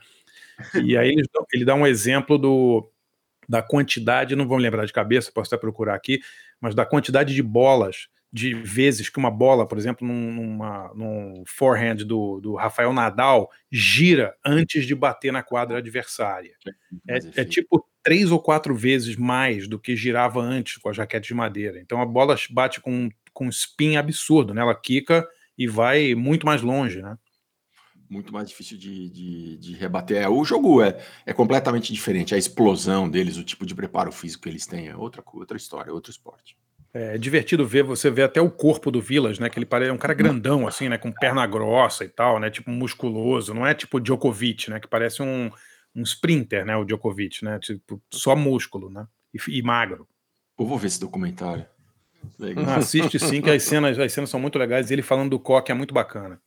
[0.84, 2.90] E aí ele, dá- ele dá um exemplo do,
[3.48, 6.20] da quantidade, não vou me lembrar de cabeça, posso até procurar aqui,
[6.60, 11.42] mas da quantidade de bolas, de vezes que uma bola, por exemplo, num, numa, num
[11.46, 16.54] forehand do, do Rafael Nadal, gira antes de bater na quadra adversária.
[17.08, 21.28] É, é tipo três ou quatro vezes mais do que girava antes com as raquetes
[21.28, 21.80] de madeira.
[21.80, 24.62] Então a bola bate com, com um spin absurdo, né?
[24.62, 25.26] Ela quica
[25.56, 27.16] e vai muito mais longe, né?
[28.10, 30.20] muito mais difícil de, de, de rebater.
[30.20, 32.34] É, o jogo é, é completamente diferente.
[32.34, 35.92] A explosão deles, o tipo de preparo físico que eles têm é outra, outra história,
[35.92, 36.58] outro esporte.
[36.92, 39.48] É divertido ver, você vê até o corpo do Vilas, né?
[39.48, 40.98] Que ele parece é um cara grandão, assim, né?
[40.98, 42.50] Com perna grossa e tal, né?
[42.50, 43.54] Tipo musculoso.
[43.54, 44.80] Não é tipo Djokovic, né?
[44.80, 45.52] Que parece um,
[45.94, 46.76] um sprinter, né?
[46.76, 47.58] O Djokovic, né?
[47.58, 49.06] Tipo, só músculo, né?
[49.34, 50.06] E, e magro.
[50.58, 51.66] Eu vou ver esse documentário.
[52.38, 52.64] Legal.
[52.68, 54.90] Ah, assiste sim, que as cenas, as cenas são muito legais.
[54.90, 56.40] E ele falando do coque é muito bacana.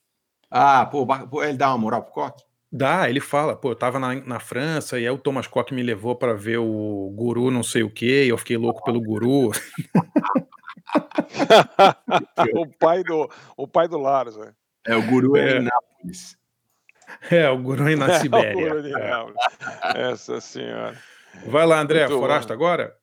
[0.55, 1.07] Ah, pô,
[1.43, 2.43] ele dá uma moral pro Coque?
[2.71, 5.83] Dá, ele fala, pô, eu tava na, na França e aí o Thomas Koch me
[5.83, 9.51] levou para ver o guru não sei o quê, e eu fiquei louco pelo guru.
[12.55, 14.53] o pai do o pai do Laros, né?
[14.85, 15.57] É, o guru é, É.
[15.57, 16.37] em Nápoles.
[17.29, 18.97] É, o guru aí na É, o Sibéria.
[18.97, 19.35] Nápoles.
[19.95, 20.97] Essa senhora.
[21.47, 22.95] Vai lá, André, Muito Forasta agora?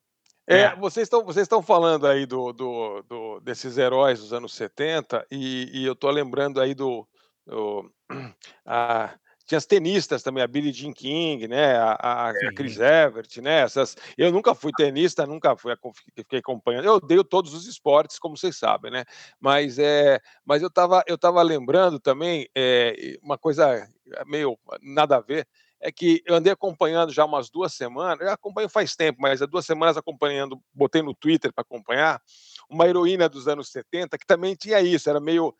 [0.47, 5.25] É, vocês estão vocês estão falando aí do, do, do- desses heróis dos anos 70
[5.31, 7.07] e, e eu tô lembrando aí do,
[7.45, 7.89] do-
[8.65, 9.11] a-
[9.51, 13.97] tinha as tenistas também, a Billie Jean King, né, a, a- Chris Evert, né, essas,
[14.17, 15.73] eu nunca fui tenista, nunca fui,
[16.15, 19.03] fiquei acompanhando, eu odeio todos os esportes, como vocês sabem, né,
[19.41, 23.85] mas, é, mas eu estava eu tava lembrando também é, uma coisa
[24.25, 25.45] meio nada a ver,
[25.81, 29.45] é que eu andei acompanhando já umas duas semanas, eu acompanho faz tempo, mas há
[29.45, 32.21] duas semanas acompanhando, botei no Twitter para acompanhar,
[32.69, 35.53] uma heroína dos anos 70 que também tinha isso, era meio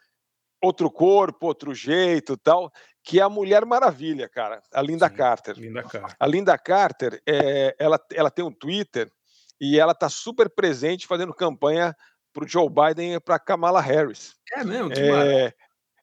[0.62, 2.72] outro corpo, outro jeito tal,
[3.04, 5.58] que é a Mulher Maravilha, cara, a Linda Carter.
[5.58, 6.16] Linda Carter.
[6.20, 9.12] A Linda Carter, é, ela, ela tem um Twitter
[9.60, 11.96] e ela tá super presente fazendo campanha
[12.34, 14.36] para o Joe Biden e para Kamala Harris.
[14.54, 14.90] É mesmo?
[14.90, 15.54] Que É,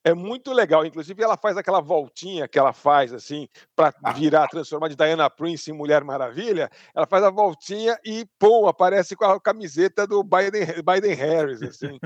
[0.09, 0.84] é muito legal.
[0.84, 5.70] Inclusive, ela faz aquela voltinha que ela faz, assim, para virar, transformar de Diana Prince
[5.70, 6.70] em Mulher Maravilha.
[6.94, 11.98] Ela faz a voltinha e, pum, aparece com a camiseta do Biden, Biden Harris, assim.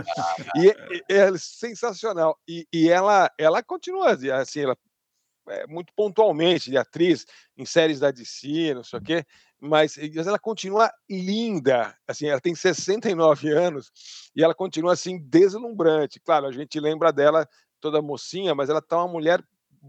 [0.57, 0.69] E
[1.11, 2.39] é, é sensacional.
[2.49, 4.77] E, e ela, ela continua, assim, ela
[5.49, 7.27] é, muito pontualmente de atriz
[7.57, 9.25] em séries da DC, não sei o quê,
[9.61, 13.91] mas mas ela continua linda, assim, ela tem 69 anos
[14.37, 16.21] e ela continua assim deslumbrante.
[16.21, 17.49] Claro, a gente lembra dela
[17.83, 19.45] toda mocinha, mas ela tá uma mulher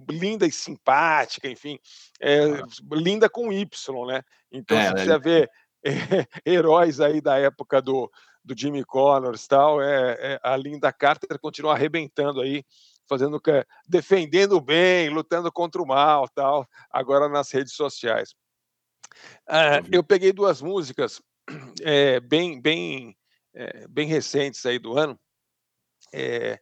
[0.10, 1.80] linda e simpática, enfim,
[2.20, 2.46] é,
[2.92, 4.24] linda com Y, né?
[4.52, 5.52] Então, É, se ela é quiser ver
[6.46, 8.12] heróis aí da época do,
[8.44, 12.64] do Jimmy Connors tal, é, é, a Linda Carter continua arrebentando aí,
[13.08, 18.34] fazendo que- defendendo o bem, lutando contra o mal, tal, agora nas redes sociais.
[19.48, 21.22] Ah, eu peguei duas músicas
[21.82, 23.16] eh, bem, bem,
[23.54, 25.20] eh, bem recentes aí do ano.
[26.14, 26.60] Eh,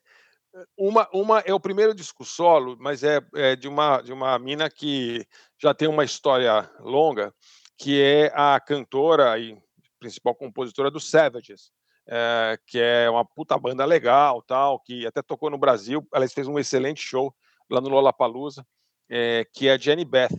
[0.78, 4.70] uma, uma é o primeiro disco solo, mas é, é de uma de uma mina
[4.70, 5.26] que
[5.58, 7.34] já tem uma história longa,
[7.78, 9.58] que é a cantora e
[10.00, 11.72] principal compositora do Savages,
[12.08, 16.06] eh, que é uma puta banda legal, tal, que até tocou no Brasil.
[16.14, 17.34] Ela fez um excelente show
[17.70, 18.66] lá no Lollapalooza,
[19.10, 20.36] eh, que é a Jenny Beth.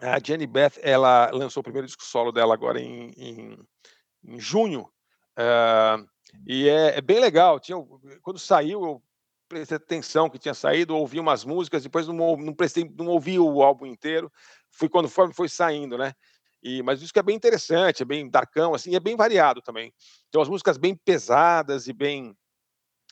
[0.00, 3.58] A Jenny Beth, ela lançou o primeiro disco solo dela agora em, em,
[4.24, 4.88] em junho,
[5.36, 5.98] ah,
[6.46, 7.60] e é, é bem legal.
[7.60, 7.76] Tinha,
[8.22, 9.02] quando saiu, eu
[9.48, 13.62] prestei atenção que tinha saído, ouvi umas músicas, depois não, não prestei, não ouvi o
[13.62, 14.32] álbum inteiro.
[14.70, 16.12] Fui quando foi, foi saindo, né?
[16.62, 19.92] E, mas isso que é bem interessante, é bem darkão, assim, é bem variado também.
[20.30, 22.34] Tem umas músicas bem pesadas e bem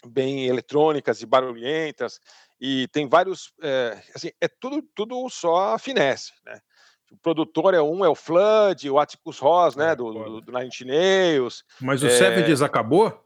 [0.04, 2.18] bem eletrônicas e barulhentas
[2.60, 6.60] e tem vários eh, assim é tudo tudo só finesse né
[7.12, 10.70] o produtor é um é o Flood o Atticus Ross né do, do, do Nine
[10.86, 13.22] Nails Mas o é, Savages acabou?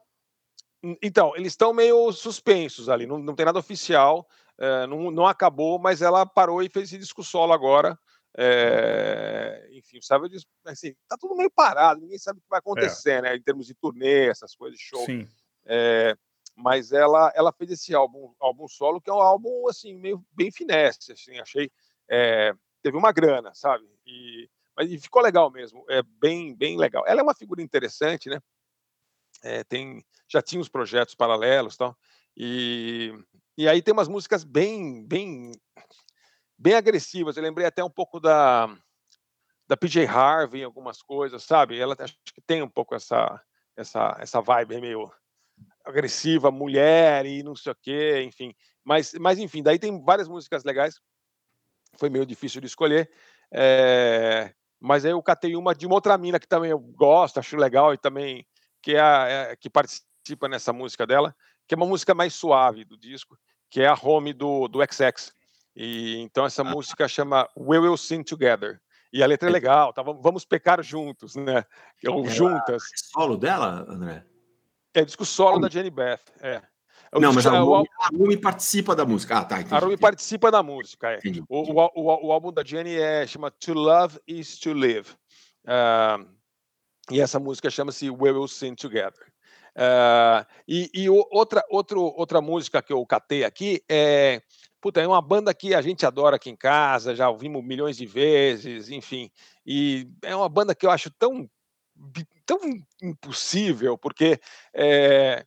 [1.03, 4.28] então eles estão meio suspensos ali não, não tem nada oficial
[4.59, 7.99] eh, não, não acabou mas ela parou e fez esse disco solo agora
[8.39, 13.22] eh, enfim, o Savages, assim, tá tudo meio parado, ninguém sabe o que vai acontecer,
[13.22, 15.07] né, em termos de turnê, essas coisas, show.
[15.07, 15.26] Sim.
[15.64, 16.14] É,
[16.55, 20.51] mas ela ela fez esse álbum álbum solo que é um álbum assim meio bem
[20.51, 21.70] finesse assim achei
[22.09, 22.55] é,
[22.87, 23.84] teve uma grana sabe?
[24.07, 27.03] E mas e ficou legal mesmo é bem bem legal.
[27.05, 28.41] Ela é uma figura interessante né?
[29.43, 31.99] É, tem já tinha os projetos paralelos tal
[32.37, 33.12] e
[33.59, 35.51] e aí tem umas músicas bem bem
[36.57, 37.37] bem agressivas.
[37.37, 38.68] Eu lembrei até um pouco da
[39.66, 41.76] da PJ Harvey algumas coisas sabe?
[41.76, 43.43] Ela acho que tem um pouco essa
[43.76, 45.11] essa essa vibe meio
[45.84, 48.55] agressiva, mulher e não sei o quê, enfim.
[48.84, 51.01] Mas, mas enfim, daí tem várias músicas legais.
[51.99, 53.11] Foi meio difícil de escolher.
[53.53, 57.57] eh, mas aí eu catei uma de uma outra mina que também eu gosto, acho
[57.57, 58.47] legal e também
[58.83, 61.35] que é, a, é- que participa nessa música dela,
[61.67, 63.39] que é uma música mais suave do disco,
[63.71, 65.33] que é a Home do, do XX.
[65.75, 68.81] E então essa música chama We Will Sing Together.
[69.13, 70.03] E a letra é legal, tá?
[70.03, 71.65] Vamos- pecar juntos, né?
[72.09, 72.83] Ou Ela- juntas.
[73.13, 74.25] Solo dela, André?
[74.95, 76.21] É disco solo da Jenny Beth.
[76.41, 76.61] É.
[77.13, 79.39] É o Não, mas a o Rumi, a Rumi participa da música.
[79.39, 79.75] Ah, tá, entendi.
[79.75, 81.19] A Rumi participa da música, é.
[81.19, 85.11] Entendi, O, o, o, álbum da Jenny é, chama To Love Is To Live.
[85.67, 86.19] Ah,
[87.11, 89.33] e essa música chama-se We Will Sing Together.
[89.75, 94.43] Ah, e e outra, outro, outra música que eu catei aqui é.
[94.81, 98.07] Puta, é uma banda que a gente adora aqui em casa, já ouvimos milhões de
[98.07, 99.31] vezes, enfim.
[99.67, 101.49] E é uma banda que eu acho tão,
[102.45, 102.59] tão
[103.03, 104.39] impossível, porque
[104.73, 105.45] é,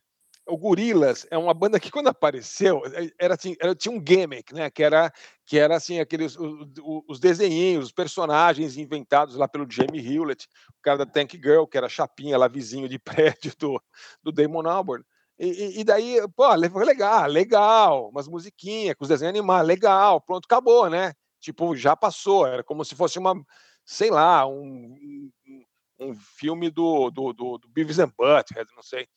[0.50, 4.52] o Gorilas é uma banda que quando apareceu eh, era assim, era, tinha um gimmick,
[4.54, 4.70] né?
[4.70, 5.12] Que era
[5.46, 10.46] que era assim aqueles o- o- os desenhinhos, os personagens inventados lá pelo Jamie Hewlett,
[10.78, 12.98] o cara da Tank Girl, que era chapinha lá vizinho de
[13.36, 13.82] prédio do,
[14.22, 15.04] do Damon Albarn.
[15.38, 20.20] E, e- daí, pô, le- foi legal, legal, umas musiquinhas com os desenhos animados, legal,
[20.20, 21.14] pronto, acabou, né?
[21.40, 23.34] Tipo, já passou, era como se fosse uma,
[23.84, 24.94] sei lá, um,
[25.48, 25.64] um,
[25.98, 29.08] um filme do, do, do, do Beavis and Butthead, não sei.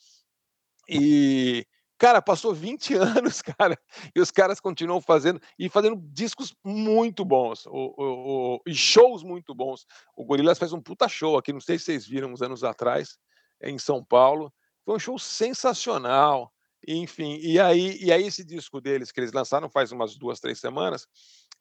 [0.89, 1.65] E,
[1.97, 3.77] cara, passou 20 anos, cara,
[4.15, 9.23] e os caras continuam fazendo e fazendo discos muito bons, o, o- o- e shows
[9.23, 9.85] muito bons.
[10.15, 13.17] O Gorillaz fez um puta show aqui, não sei se vocês viram uns anos atrás,
[13.61, 14.53] em São Paulo.
[14.85, 16.51] Foi um show sensacional.
[16.85, 20.59] Enfim, e aí, e aí esse disco deles que eles lançaram faz umas duas, três
[20.59, 21.07] semanas,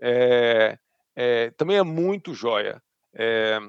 [0.00, 0.76] é,
[1.14, 2.82] é, também é muito joia.
[3.14, 3.60] É,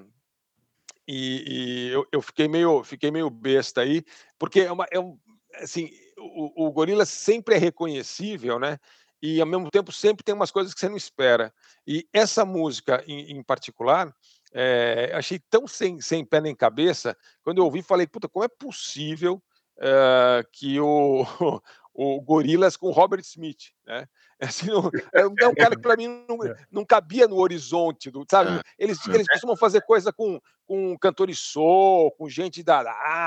[1.07, 4.03] e, e eu, eu fiquei meio fiquei meio besta aí
[4.39, 5.19] porque é uma é um,
[5.55, 8.77] assim o, o Gorillaz sempre é reconhecível né
[9.21, 11.53] e ao mesmo tempo sempre tem umas coisas que você não espera
[11.87, 14.13] e essa música em, em particular
[14.53, 18.49] é, achei tão sem, sem pé nem cabeça quando eu ouvi falei puta como é
[18.49, 19.41] possível
[19.79, 21.25] eh, que o
[21.93, 24.07] o Gorillaz com Robert Smith, né?
[24.49, 26.37] Assim, não, é um é um cara que para mim não,
[26.69, 28.61] não cabia no horizonte, do, sabe?
[28.77, 32.83] Eles, eles costumam fazer coisa com, com cantores soul, com gente da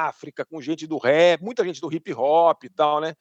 [0.06, 3.14] África, com gente do rap, muita gente do hip hop e tal, né?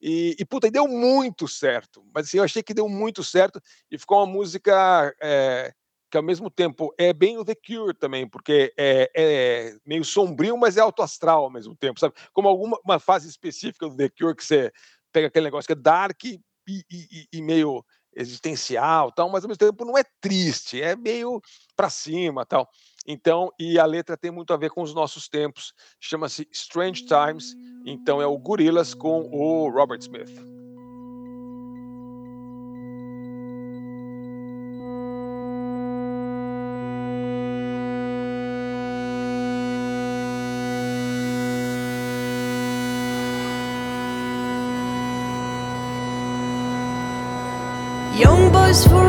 [0.00, 2.04] E, e puta, e deu muito certo.
[2.14, 3.60] Mas assim, eu achei que deu muito certo
[3.90, 5.72] e ficou uma música é,
[6.10, 10.56] que ao mesmo tempo é bem o The Cure também, porque é, é meio sombrio,
[10.56, 12.14] mas é alto astral ao mesmo tempo, sabe?
[12.32, 14.72] Como alguma uma fase específica do The Cure que você
[15.12, 16.20] pega aquele negócio que é dark,
[16.68, 17.84] e, e, e meio
[18.14, 21.40] existencial, tal, mas ao mesmo tempo não é triste, é meio
[21.76, 22.68] para cima, tal.
[23.06, 25.72] Então, e a letra tem muito a ver com os nossos tempos.
[26.00, 27.54] Chama-se Strange Times,
[27.86, 30.57] então é o Gorillaz com o Robert Smith.
[48.86, 49.07] for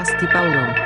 [0.00, 0.79] Cast e Paulão.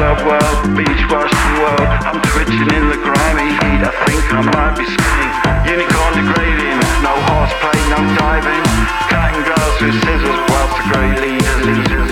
[0.00, 1.88] club world, beach washing world.
[2.08, 3.84] I'm twitching in the grimy heat.
[3.84, 5.32] I think I might be skinning.
[5.76, 8.64] Unicorn degrading, no horseplay, no diving.
[9.12, 12.09] Cutting girls with scissors whilst the great leaders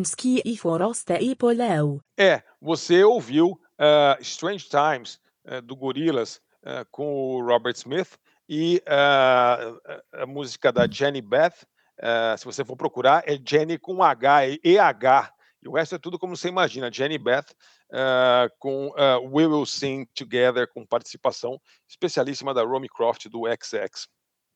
[0.00, 2.00] Ibersinski e Forasta e Polau.
[2.18, 7.06] É, você ouviu uh, Strange Times uh, do Gorillaz uh, com
[7.36, 8.18] o Robert Smith
[8.48, 9.80] e uh,
[10.12, 11.64] a- música da Jenny Beth.
[12.00, 15.30] uh, se você for procurar, é Jenny com H, é EH.
[15.62, 16.92] E o resto é tudo como você imagina.
[16.92, 17.46] Jenny Beth
[17.90, 21.58] uh, com uh, We Will Sing Together, com participação
[21.88, 24.06] especialíssima da Romy Croft do XX.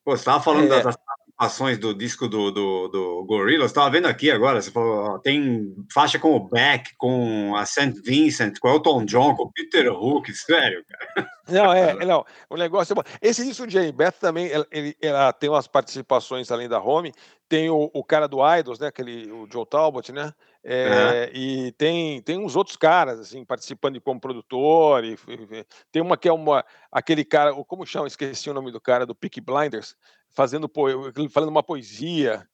[0.04, 0.82] Pô, você estava falando É.
[0.82, 0.96] das
[1.40, 5.74] participações do disco do, do, do Gorillaz, estava vendo aqui agora, você falou, ó, tem
[5.90, 7.94] faixa com o Beck, com a St.
[8.04, 11.30] Vincent, com o Elton John, com o Peter Hook, sério, cara.
[11.48, 13.02] Não, é, não, o negócio é bom.
[13.22, 17.12] Esse disco de Jane Beth também, ela, ele- ela tem umas participações além da Home,
[17.48, 22.20] tem o, o cara do Idols, né, aquele, o Joe Talbot, né, é, e tem,
[22.20, 26.32] tem uns outros caras, assim, participando de como produtor, e, e- tem uma que é
[26.32, 26.62] uma,
[26.92, 29.96] aquele cara, como chama, esqueci o nome do cara, do Peaky Blinders,
[30.30, 30.86] fazendo, po,
[31.30, 32.46] falando uma poesia,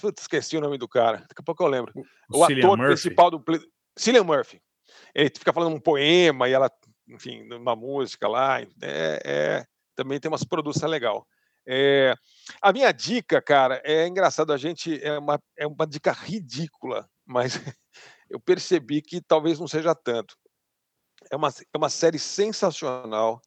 [0.00, 1.92] putz, esqueci o nome do cara, daqui a pouco eu lembro.
[2.30, 2.92] O, Cillian ator Murphy.
[2.92, 3.44] principal do...
[3.96, 4.62] Cillian Murphy.
[5.14, 6.70] Ele fica falando um poema e ela,
[7.08, 8.60] enfim, uma música lá.
[8.60, 11.26] É, é- também tem umas produções legal.
[11.66, 12.14] É,
[12.62, 14.52] a minha dica, cara, é engraçado.
[14.52, 17.52] A gente é uma, é uma dica ridícula, mas
[18.30, 20.36] eu percebi que talvez não seja tanto.
[21.30, 23.40] É uma, é uma série sensacional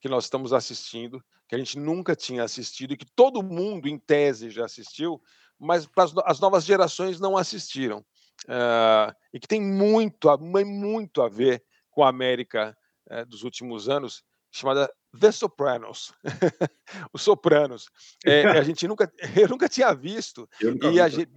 [0.00, 3.98] que nós estamos assistindo, que a gente nunca tinha assistido e que todo mundo, em
[3.98, 5.22] tese, já assistiu,
[5.58, 5.86] mas
[6.24, 8.02] as novas gerações não assistiram.
[8.48, 10.30] Ah, e que tem muito,
[10.64, 12.74] muito a ver com a América
[13.10, 16.14] eh, dos últimos anos, chamada The Sopranos.
[17.12, 17.90] Os Sopranos.
[18.24, 20.48] Eh, a gente nunca, eu nunca tinha visto.
[20.58, 21.30] Nunca e vi gente,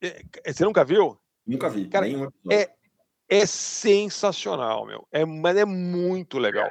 [0.00, 1.20] eh, você nunca viu?
[1.44, 2.06] Nunca vi, Cara,
[2.52, 2.70] é,
[3.28, 5.08] é sensacional, meu.
[5.10, 6.70] É, mas é muito legal.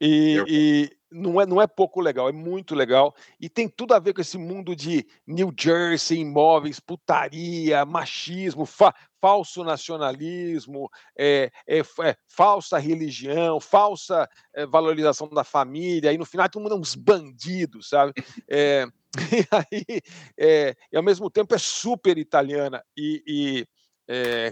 [0.00, 3.14] E não, é, não é pouco legal, é muito legal.
[3.40, 8.94] E tem tudo a ver com esse mundo de New Jersey, imóveis, putaria, machismo, fa-
[9.20, 10.88] falso nacionalismo,
[11.18, 16.12] é, é, é, falsa religião, falsa é, valorização da família.
[16.12, 18.12] E no final todo mundo é uns bandidos, sabe?
[18.48, 18.86] É,
[19.32, 20.00] e aí,
[20.38, 23.66] é, e ao mesmo tempo é super italiana e, e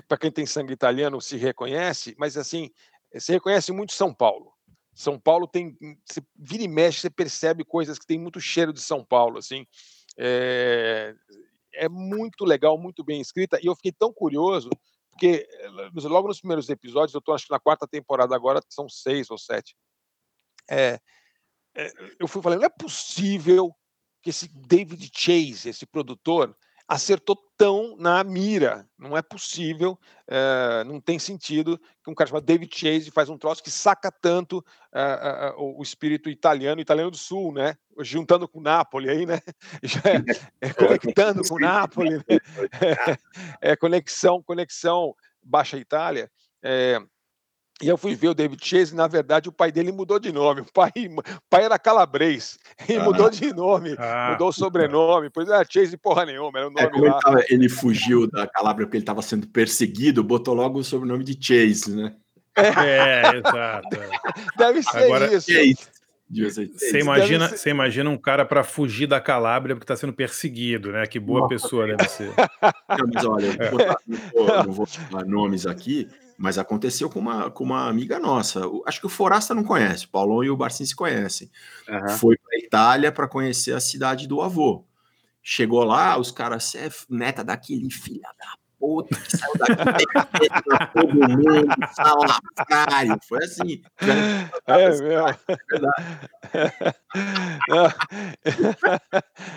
[0.06, 2.70] para quem tem sangue italiano se reconhece, mas assim
[3.16, 4.52] se reconhece muito São Paulo.
[4.98, 8.80] São Paulo tem, você vira e mexe, você percebe coisas que tem muito cheiro de
[8.80, 9.64] São Paulo, assim.
[10.18, 11.14] É,
[11.72, 14.68] é muito legal, muito bem escrita, e eu fiquei tão curioso,
[15.12, 18.88] porque eh, logo nos primeiros episódios, eu estou acho que na quarta temporada agora, são
[18.88, 19.76] seis ou sete,
[20.68, 20.98] é,
[21.76, 23.72] é, eu fui falando, não é possível
[24.20, 26.56] que esse David Chase, esse produtor,
[26.88, 28.88] acertou tão na mira.
[28.98, 33.36] Não é possível, eh, não tem sentido que um cara chamado David Chase faz um
[33.36, 37.76] troço que saca tanto ah, ah, o o espírito italiano, italiano do sul, né?
[38.00, 39.40] Juntando com Nápoles aí, né?
[40.60, 42.38] É, é conectando com Nápoles, né?
[43.60, 46.30] é, conexão, conexão Baixa Itália.
[47.80, 50.18] É, e eu fui ver o David Chase, e na verdade o pai dele mudou
[50.18, 50.62] de nome.
[50.62, 53.04] O pai, o pai era calabrês e Ah.
[53.04, 55.30] mudou de nome, Ah, mudou o sobrenome.
[55.30, 58.46] Pois era Chase porra nenhuma, era o É, nome como ele, tava- ele fugiu da
[58.46, 62.14] Calabria porque ele estava sendo perseguido, botou logo o sobrenome de Chase, né?
[62.56, 63.88] É, exato.
[64.56, 65.50] Deve ser Agora- isso.
[65.52, 65.98] Chase.
[66.30, 70.92] Você imagina, ser- você imagina um cara para fugir da Calábria porque está sendo perseguido,
[70.92, 71.06] né?
[71.06, 72.30] Que boa Nossa, pessoa deve ser.
[72.88, 73.70] Não, mas olha, eu É.
[73.70, 76.06] vou botar- não, vou, não vou falar nomes aqui,
[76.38, 78.60] mas aconteceu com uma, com uma amiga nossa.
[78.86, 81.50] Acho que o Forasta não conhece, o Paulão e o Barcin se conhecem.
[81.88, 82.08] Uhum.
[82.10, 84.86] Foi para Itália para conhecer a cidade do avô.
[85.42, 90.04] Chegou lá, os caras, você é neta daquele filha da puta que saiu daqui,
[90.94, 93.18] todo mundo, salafrário.
[93.28, 93.82] Foi assim.
[94.66, 95.08] É mesmo.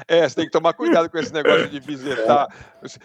[0.07, 2.47] É, você tem que tomar cuidado com esse negócio de visitar.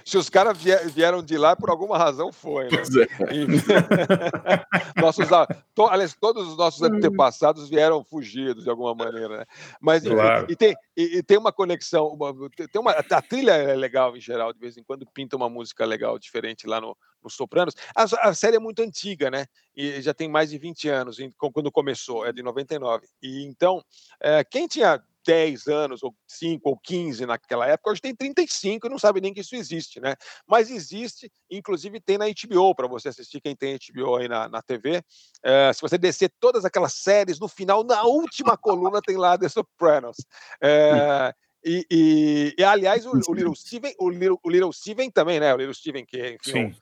[0.05, 0.57] Se os caras
[0.95, 2.83] vieram de lá, por alguma razão foi, né?
[3.29, 5.01] É.
[5.01, 5.27] nossos,
[5.75, 9.45] to, aliás, todos os nossos antepassados vieram fugidos de alguma maneira, né?
[9.81, 10.47] Mas claro.
[10.49, 12.33] e, tem, e, e, tem uma conexão, uma,
[12.71, 15.85] tem uma, a trilha é legal em geral, de vez em quando pinta uma música
[15.85, 17.75] legal legal, diferente lá no, no Sopranos.
[17.95, 19.47] A, a, série é muito antiga, né?
[19.75, 23.07] E já tem mais de 20 anos, quando começou, é de 99.
[23.21, 23.83] E então,
[24.21, 28.91] é, quem tinha 10 anos, ou 5 ou 15 naquela época, hoje tem 35 e
[28.91, 30.15] não sabe nem que isso existe, né?
[30.47, 34.63] Mas existe, inclusive tem na HBO, para você assistir, quem tem HBO aí na, na
[34.63, 35.03] TV.
[35.43, 39.49] É, se você descer todas aquelas séries, no final, na última coluna, tem lá The
[39.49, 40.17] Sopranos.
[40.63, 41.35] É,
[41.67, 45.53] e, e, e, aliás, o, o, Little Steven, o, Little, o Little Steven também, né?
[45.53, 46.73] O Little Steven, que enfim,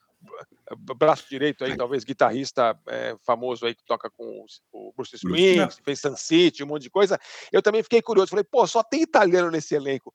[0.70, 5.70] um braço direito aí, talvez guitarrista é, famoso aí que toca com o Bruce Springsteen,
[5.82, 7.18] fez Sun City, um monte de coisa.
[7.50, 10.12] Eu também fiquei curioso, falei, pô, só tem italiano nesse elenco.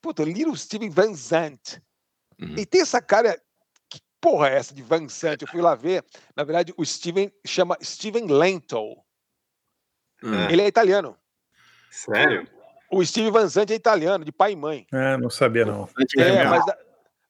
[0.00, 1.80] Puta, Little Steven Van Zandt.
[2.40, 2.56] Uhum.
[2.56, 3.38] E tem essa cara,
[3.90, 5.42] que porra é essa de Van Zandt?
[5.42, 6.02] Eu fui lá ver,
[6.34, 8.80] na verdade, o Steven chama Steven Lento.
[10.22, 10.50] Uhum.
[10.50, 11.16] Ele é italiano.
[11.90, 12.48] Sério?
[12.92, 14.86] O Steve Van Zandt é italiano, de pai e mãe.
[14.92, 15.88] É, não sabia não.
[16.18, 16.64] É, mas,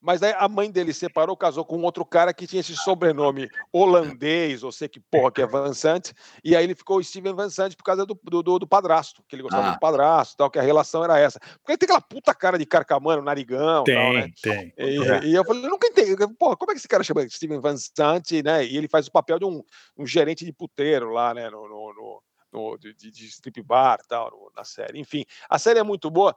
[0.00, 4.64] mas aí a mãe dele separou, casou com outro cara que tinha esse sobrenome holandês,
[4.64, 6.12] ou sei que porra que é Van Zandt,
[6.42, 9.44] e aí ele ficou Steven Van Zandt por causa do, do, do padrasto, que ele
[9.44, 9.70] gostava ah.
[9.74, 11.38] do padrasto, tal, que a relação era essa.
[11.38, 14.28] Porque ele tem aquela puta cara de carcamano, narigão, tem, tal, né?
[14.42, 15.24] Tem, e, é.
[15.26, 17.76] e, eu falei, eu nunca entendi, porra, como é que esse cara chama Steven Van
[17.76, 18.66] Zandt, né?
[18.66, 19.62] E ele faz o papel de um,
[19.96, 22.22] um gerente de puteiro lá, né, no, no, no
[22.52, 25.00] no, de, de strip bar tal, no, na série.
[25.00, 26.36] Enfim, a série é muito boa.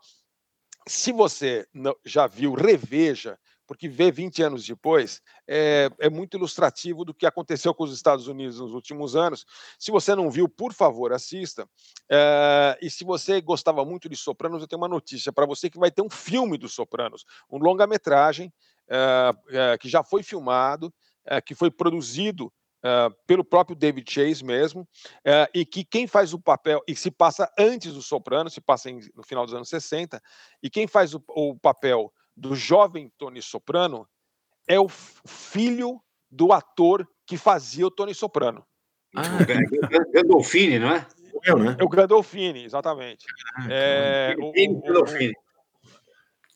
[0.87, 7.03] Se você não, já viu, reveja, porque ver 20 anos depois é, é, muito ilustrativo
[7.03, 9.45] do que aconteceu com os Estados Unidos nos últimos anos.
[9.79, 11.67] Se você não viu, por favor, assista.
[12.09, 15.79] É, e se você gostava muito de Sopranos, eu tenho uma notícia para você que
[15.79, 18.53] vai ter um filme dos Sopranos, um longa-metragem
[18.87, 20.93] é, que já foi filmado,
[21.43, 22.53] que foi produzido
[22.85, 27.09] Uh, pelo próprio David Chase mesmo, uh, e que quem faz o papel, e se
[27.09, 30.21] passa antes do Soprano, se passa em, no final dos anos 60,
[30.61, 34.07] e quem faz o, o, papel do jovem Tony Soprano
[34.67, 35.99] é o filho
[36.29, 38.63] do ator que fazia o Tony Soprano.
[39.15, 39.23] Ah,
[40.13, 41.07] Gandolfini, não é?
[41.43, 41.75] Eu, né?
[41.79, 43.25] É o Gandolfini, exatamente.
[43.57, 45.33] Ah, é, o, o,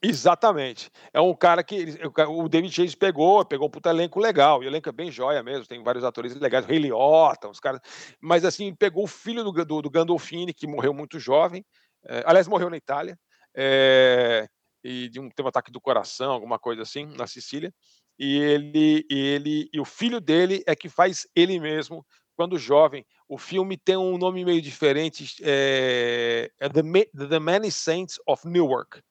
[0.01, 0.89] Exatamente.
[1.13, 1.99] É um cara que
[2.29, 4.63] o David Chase pegou, pegou um puta elenco legal.
[4.63, 7.81] E o elenco é bem joia mesmo, tem vários atores legais, Ray Liotta, os caras.
[8.21, 11.65] Mas assim, pegou o filho do, do, do Gandolfini, que morreu muito jovem.
[12.05, 13.19] É, aliás, morreu na Itália.
[13.53, 14.47] É,
[14.81, 17.73] e de um, teve um ataque do coração, alguma coisa assim, na Sicília.
[18.17, 22.05] E ele, ele e o filho dele é que faz ele mesmo
[22.35, 23.05] quando jovem.
[23.27, 26.81] O filme tem um nome meio diferente, é, é The,
[27.27, 29.01] The Many Saints of Newark.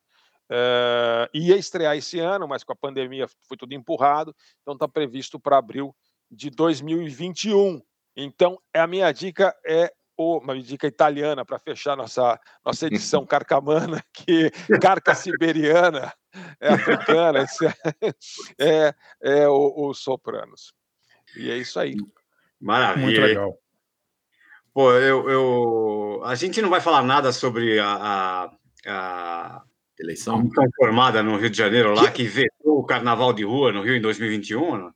[0.51, 5.39] Uh, ia estrear esse ano, mas com a pandemia foi tudo empurrado, então está previsto
[5.39, 5.95] para abril
[6.31, 7.83] de 2021.
[8.16, 14.51] Então, a minha dica é uma dica italiana para fechar nossa, nossa edição carcamana, que
[14.81, 16.12] carca siberiana,
[16.61, 17.47] é africana,
[18.59, 20.73] é, é o, o Sopranos.
[21.37, 21.95] E é isso aí.
[22.61, 23.07] Maravilha.
[23.07, 23.59] Muito legal.
[24.75, 28.51] Pô, eu, eu, a gente não vai falar nada sobre a, a,
[28.87, 29.62] a
[30.03, 30.45] eleição.
[30.47, 33.97] Está informada no Rio de Janeiro lá que vetou o carnaval de rua no Rio
[33.97, 34.91] em 2021?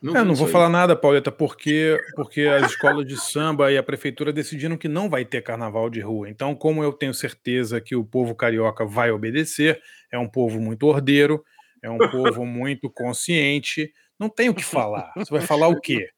[0.00, 3.76] Não, não, é, não vou falar nada, Pauleta, porque, porque as escolas de samba e
[3.76, 6.30] a prefeitura decidiram que não vai ter carnaval de rua.
[6.30, 9.80] Então, como eu tenho certeza que o povo carioca vai obedecer,
[10.12, 11.44] é um povo muito ordeiro,
[11.82, 15.12] é um povo muito consciente, não tem o que falar.
[15.16, 16.10] Você vai falar o quê?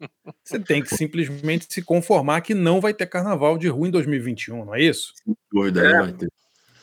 [0.42, 4.64] Você tem que simplesmente se conformar que não vai ter carnaval de rua em 2021,
[4.64, 5.14] não é isso?
[5.50, 6.00] Doida, é.
[6.00, 6.28] vai ter.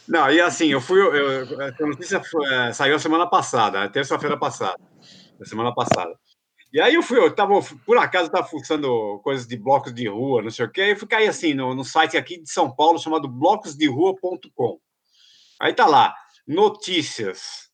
[0.08, 1.00] Não, e assim, eu fui.
[1.00, 4.78] Eu, essa notícia foi, é, saiu a semana passada, terça-feira passada.
[5.44, 6.18] Semana passada.
[6.72, 7.54] E aí eu fui, eu tava,
[7.86, 11.08] por acaso, estava fuçando coisas de blocos de rua, não sei o quê, e fui
[11.08, 14.80] cair assim no, no site aqui de São Paulo chamado blocosderua.com.
[15.60, 16.16] Aí tá lá,
[16.48, 17.68] notícias.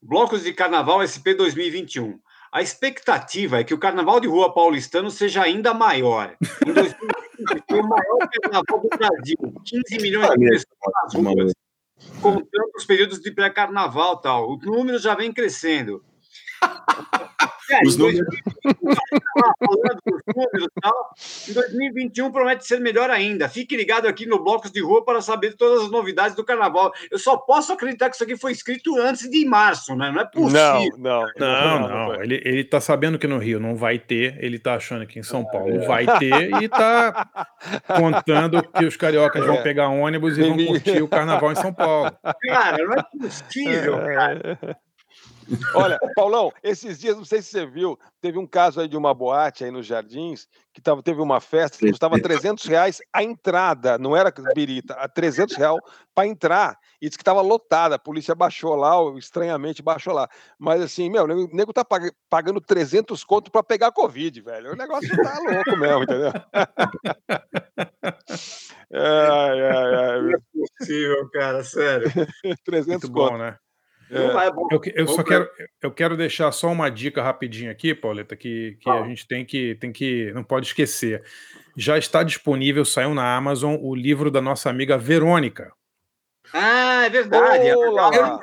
[0.00, 2.18] Blocos de Carnaval SP 2021.
[2.52, 6.36] A expectativa é que o Carnaval de Rua paulistano seja ainda maior.
[6.66, 9.36] Em 2020, foi o maior carnaval do Brasil.
[9.64, 11.52] 15 milhões de pessoas nas ruas
[12.20, 14.50] contando os períodos de pré-carnaval tal.
[14.50, 16.04] O número já vem crescendo.
[17.72, 18.26] É, Os em números.
[18.62, 21.14] 2021, tá falando dos números e tal.
[21.48, 23.48] Em 2021 promete ser melhor ainda.
[23.48, 26.92] Fique ligado aqui no Blocos de Rua para saber todas as novidades do carnaval.
[27.10, 30.10] Eu só posso acreditar que isso aqui foi escrito antes de março, né?
[30.10, 30.98] Não é possível.
[30.98, 32.22] Não, Não, não.
[32.22, 35.22] Ele, ele tá sabendo que no Rio não vai ter, ele tá achando que em
[35.22, 37.46] São Paulo vai ter e tá
[37.96, 42.12] contando que os cariocas vão pegar ônibus e vão curtir o carnaval em São Paulo.
[42.42, 44.58] Cara, não é possível, cara.
[45.74, 49.14] Olha, Paulão, esses dias, não sei se você viu, teve um caso aí de uma
[49.14, 53.98] boate aí nos Jardins, que tava, teve uma festa que custava 300 reais a entrada,
[53.98, 55.80] não era birita, a 300 reais
[56.14, 60.28] para entrar, e disse que estava lotada, a polícia baixou lá, estranhamente baixou lá.
[60.58, 64.72] Mas assim, meu, o nego, tá pag- pagando 300 conto para pegar Covid, velho.
[64.72, 66.32] O negócio tá louco mesmo, entendeu?
[68.92, 70.36] ai, ai, ai, Não é
[70.78, 72.08] possível, cara, sério.
[72.64, 73.30] 300 Muito conto.
[73.32, 73.56] bom, né?
[74.12, 74.68] Não é bom.
[74.70, 75.48] Eu, eu só quero,
[75.82, 79.06] eu quero deixar só uma dica rapidinho aqui, Pauleta, que, que a Fala.
[79.08, 81.22] gente tem que, tem que, não pode esquecer.
[81.76, 85.72] Já está disponível, saiu na Amazon, o livro da nossa amiga Verônica.
[86.52, 87.66] Ah, é verdade.
[87.66, 88.30] é Olá verdade.
[88.32, 88.40] lá.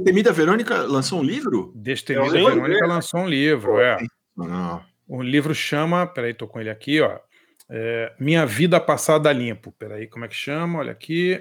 [0.00, 1.72] A Temida Verônica lançou um livro?
[1.76, 2.44] Destemida Sim.
[2.44, 3.96] Verônica lançou um livro, é.
[4.36, 4.84] Não.
[5.06, 7.18] O livro chama, peraí, tô com ele aqui, ó.
[7.70, 9.70] é, Minha Vida Passada Limpo.
[9.78, 10.80] Peraí, como é que chama?
[10.80, 11.40] Olha aqui.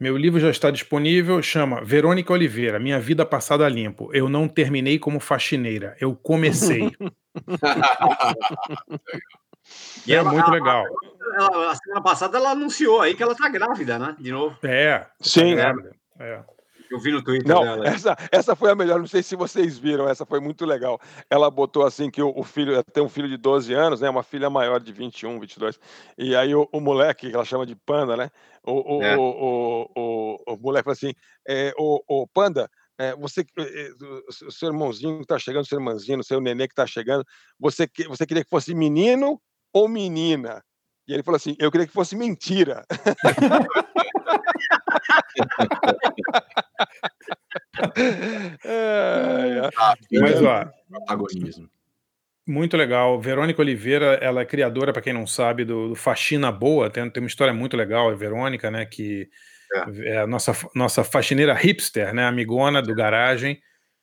[0.00, 4.10] Meu livro já está disponível, chama Verônica Oliveira, Minha Vida Passada Limpo.
[4.14, 6.90] Eu não terminei como faxineira, eu comecei.
[10.06, 10.84] E é ela- muito ela- legal.
[11.34, 14.16] Ela- a semana passada ela anunciou aí que ela tá grávida, né?
[14.18, 14.56] De novo.
[14.66, 15.50] É, Sim.
[15.50, 16.40] tá grávida, é.
[16.90, 17.86] Eu vi no Twitter Não, dela.
[17.86, 21.00] essa, essa foi a melhor, não sei se vocês viram, essa foi muito legal.
[21.28, 24.22] Ela botou assim que o, o filho, tem um filho de 12 anos, né, uma
[24.22, 25.78] filha maior de 21, 22,
[26.16, 28.30] e aí o, o moleque, que ela chama de Panda, né,
[28.64, 29.16] o, o, É.
[29.16, 31.12] o, o, o, o moleque falou assim,
[31.46, 33.90] é, o, o Panda, é, você, é, é,
[34.46, 37.24] o seu irmãozinho que tá chegando, seu irmãozinho, seu nenê que tá chegando,
[37.58, 39.40] você, que- você queria que fosse menino
[39.72, 40.62] ou menina?
[41.06, 42.84] E ele falou assim, eu queria que fosse mentira.
[48.66, 49.70] Ai.
[50.20, 51.68] Mas, ó, Protagonismo.
[52.46, 53.20] Muito legal.
[53.20, 56.88] Verônica Oliveira, ela é criadora, para quem não sabe, do, do Faxina Boa.
[56.88, 58.86] Tem, tem uma história muito legal, a Verônica, né?
[58.86, 59.28] Que
[60.04, 62.24] é, a nossa, nossa faxineira hipster, né?
[62.24, 63.60] Amigona do garagem.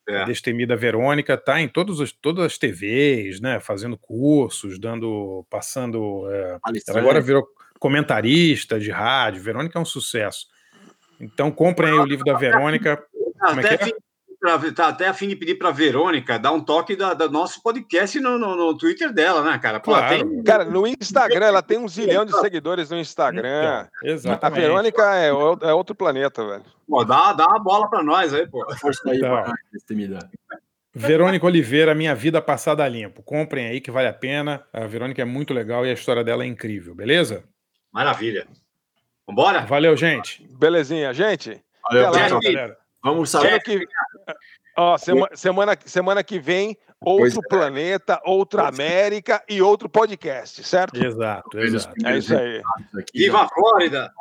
[0.08, 0.18] É.
[0.18, 3.58] A destemida Verônica tá em todos os, todas as TVs, né?
[3.58, 6.30] Fazendo cursos, dando, passando.
[6.30, 6.58] é,
[6.88, 7.44] ela agora virou
[7.78, 9.42] comentarista de rádio.
[9.42, 10.46] Verônica é um sucesso.
[11.20, 12.96] Então comprem aí o livro da Verônica.
[13.38, 14.50] Tá Como é até, que é?
[14.50, 17.62] a tá até a fim de pedir para Verônica dar um toque da, da nosso
[17.62, 19.80] podcast no, no, no Twitter dela, né, cara?
[19.80, 20.08] Pô, Claro.
[20.16, 23.86] tem- Cara, no Instagram, ela tem um zilhão de seguidores no Instagram.
[23.88, 24.60] Então, A exatamente.
[24.60, 26.64] Verônica é, é outro planeta, velho.
[26.88, 28.64] Pô, dá, dá uma bola para nós aí, pô.
[28.76, 29.42] Força aí, Então.
[30.94, 33.22] Verônica Oliveira, Minha Vida Passada a Limpo.
[33.22, 34.64] Comprem aí que vale a pena.
[34.72, 37.44] A Verônica é muito legal e a história dela é incrível, beleza?
[37.96, 38.46] Maravilha.
[39.26, 39.60] Vambora?
[39.64, 40.46] Valeu, gente.
[40.50, 41.64] Belezinha, gente.
[41.82, 42.40] Valeu, pessoal.
[42.42, 42.78] galera.
[43.02, 43.62] Vamos Semana saber.
[43.62, 43.86] que,
[44.76, 51.02] ó, sema- semana, semana que vem, outro planeta, outra América e outro podcast, certo?
[51.02, 51.94] Exato, exato.
[52.06, 52.60] É isso aí.
[53.14, 54.12] Viva a Flórida!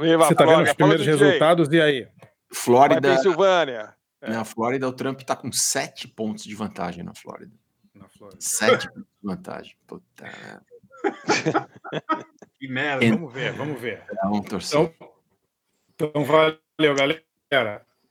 [0.00, 2.02] Viva Você tá vendo os primeiros resultados e aí?
[2.04, 2.12] Vai,
[2.52, 3.00] Flórida.
[3.16, 3.92] Pensilvânia.
[4.22, 7.50] Na Flórida, o Trump tá com sete pontos de vantagem na Flórida.
[7.92, 8.38] Na Flórida.
[8.40, 9.74] Sete pontos de vantagem.
[9.84, 10.62] Puta,
[12.60, 13.04] Que merda.
[13.04, 13.10] É.
[13.10, 14.02] Vamos ver, vamos ver.
[14.22, 14.80] vamos torcer.
[14.80, 15.10] Então,
[15.94, 17.22] então valeu, galera.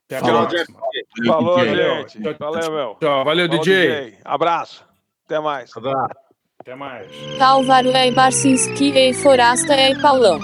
[0.06, 0.80] Até a Falou, próxima.
[1.28, 2.34] Falou, Valeu, gente.
[2.40, 2.96] Valeu, meu.
[3.00, 4.18] Tchau, valeu, Falou, DJ.
[4.26, 4.84] Abraço.
[5.26, 5.78] Até mais.
[5.78, 6.16] Abraço.
[6.60, 7.12] Até mais.
[7.12, 10.40] É Barcinski e Forasta é Paulão.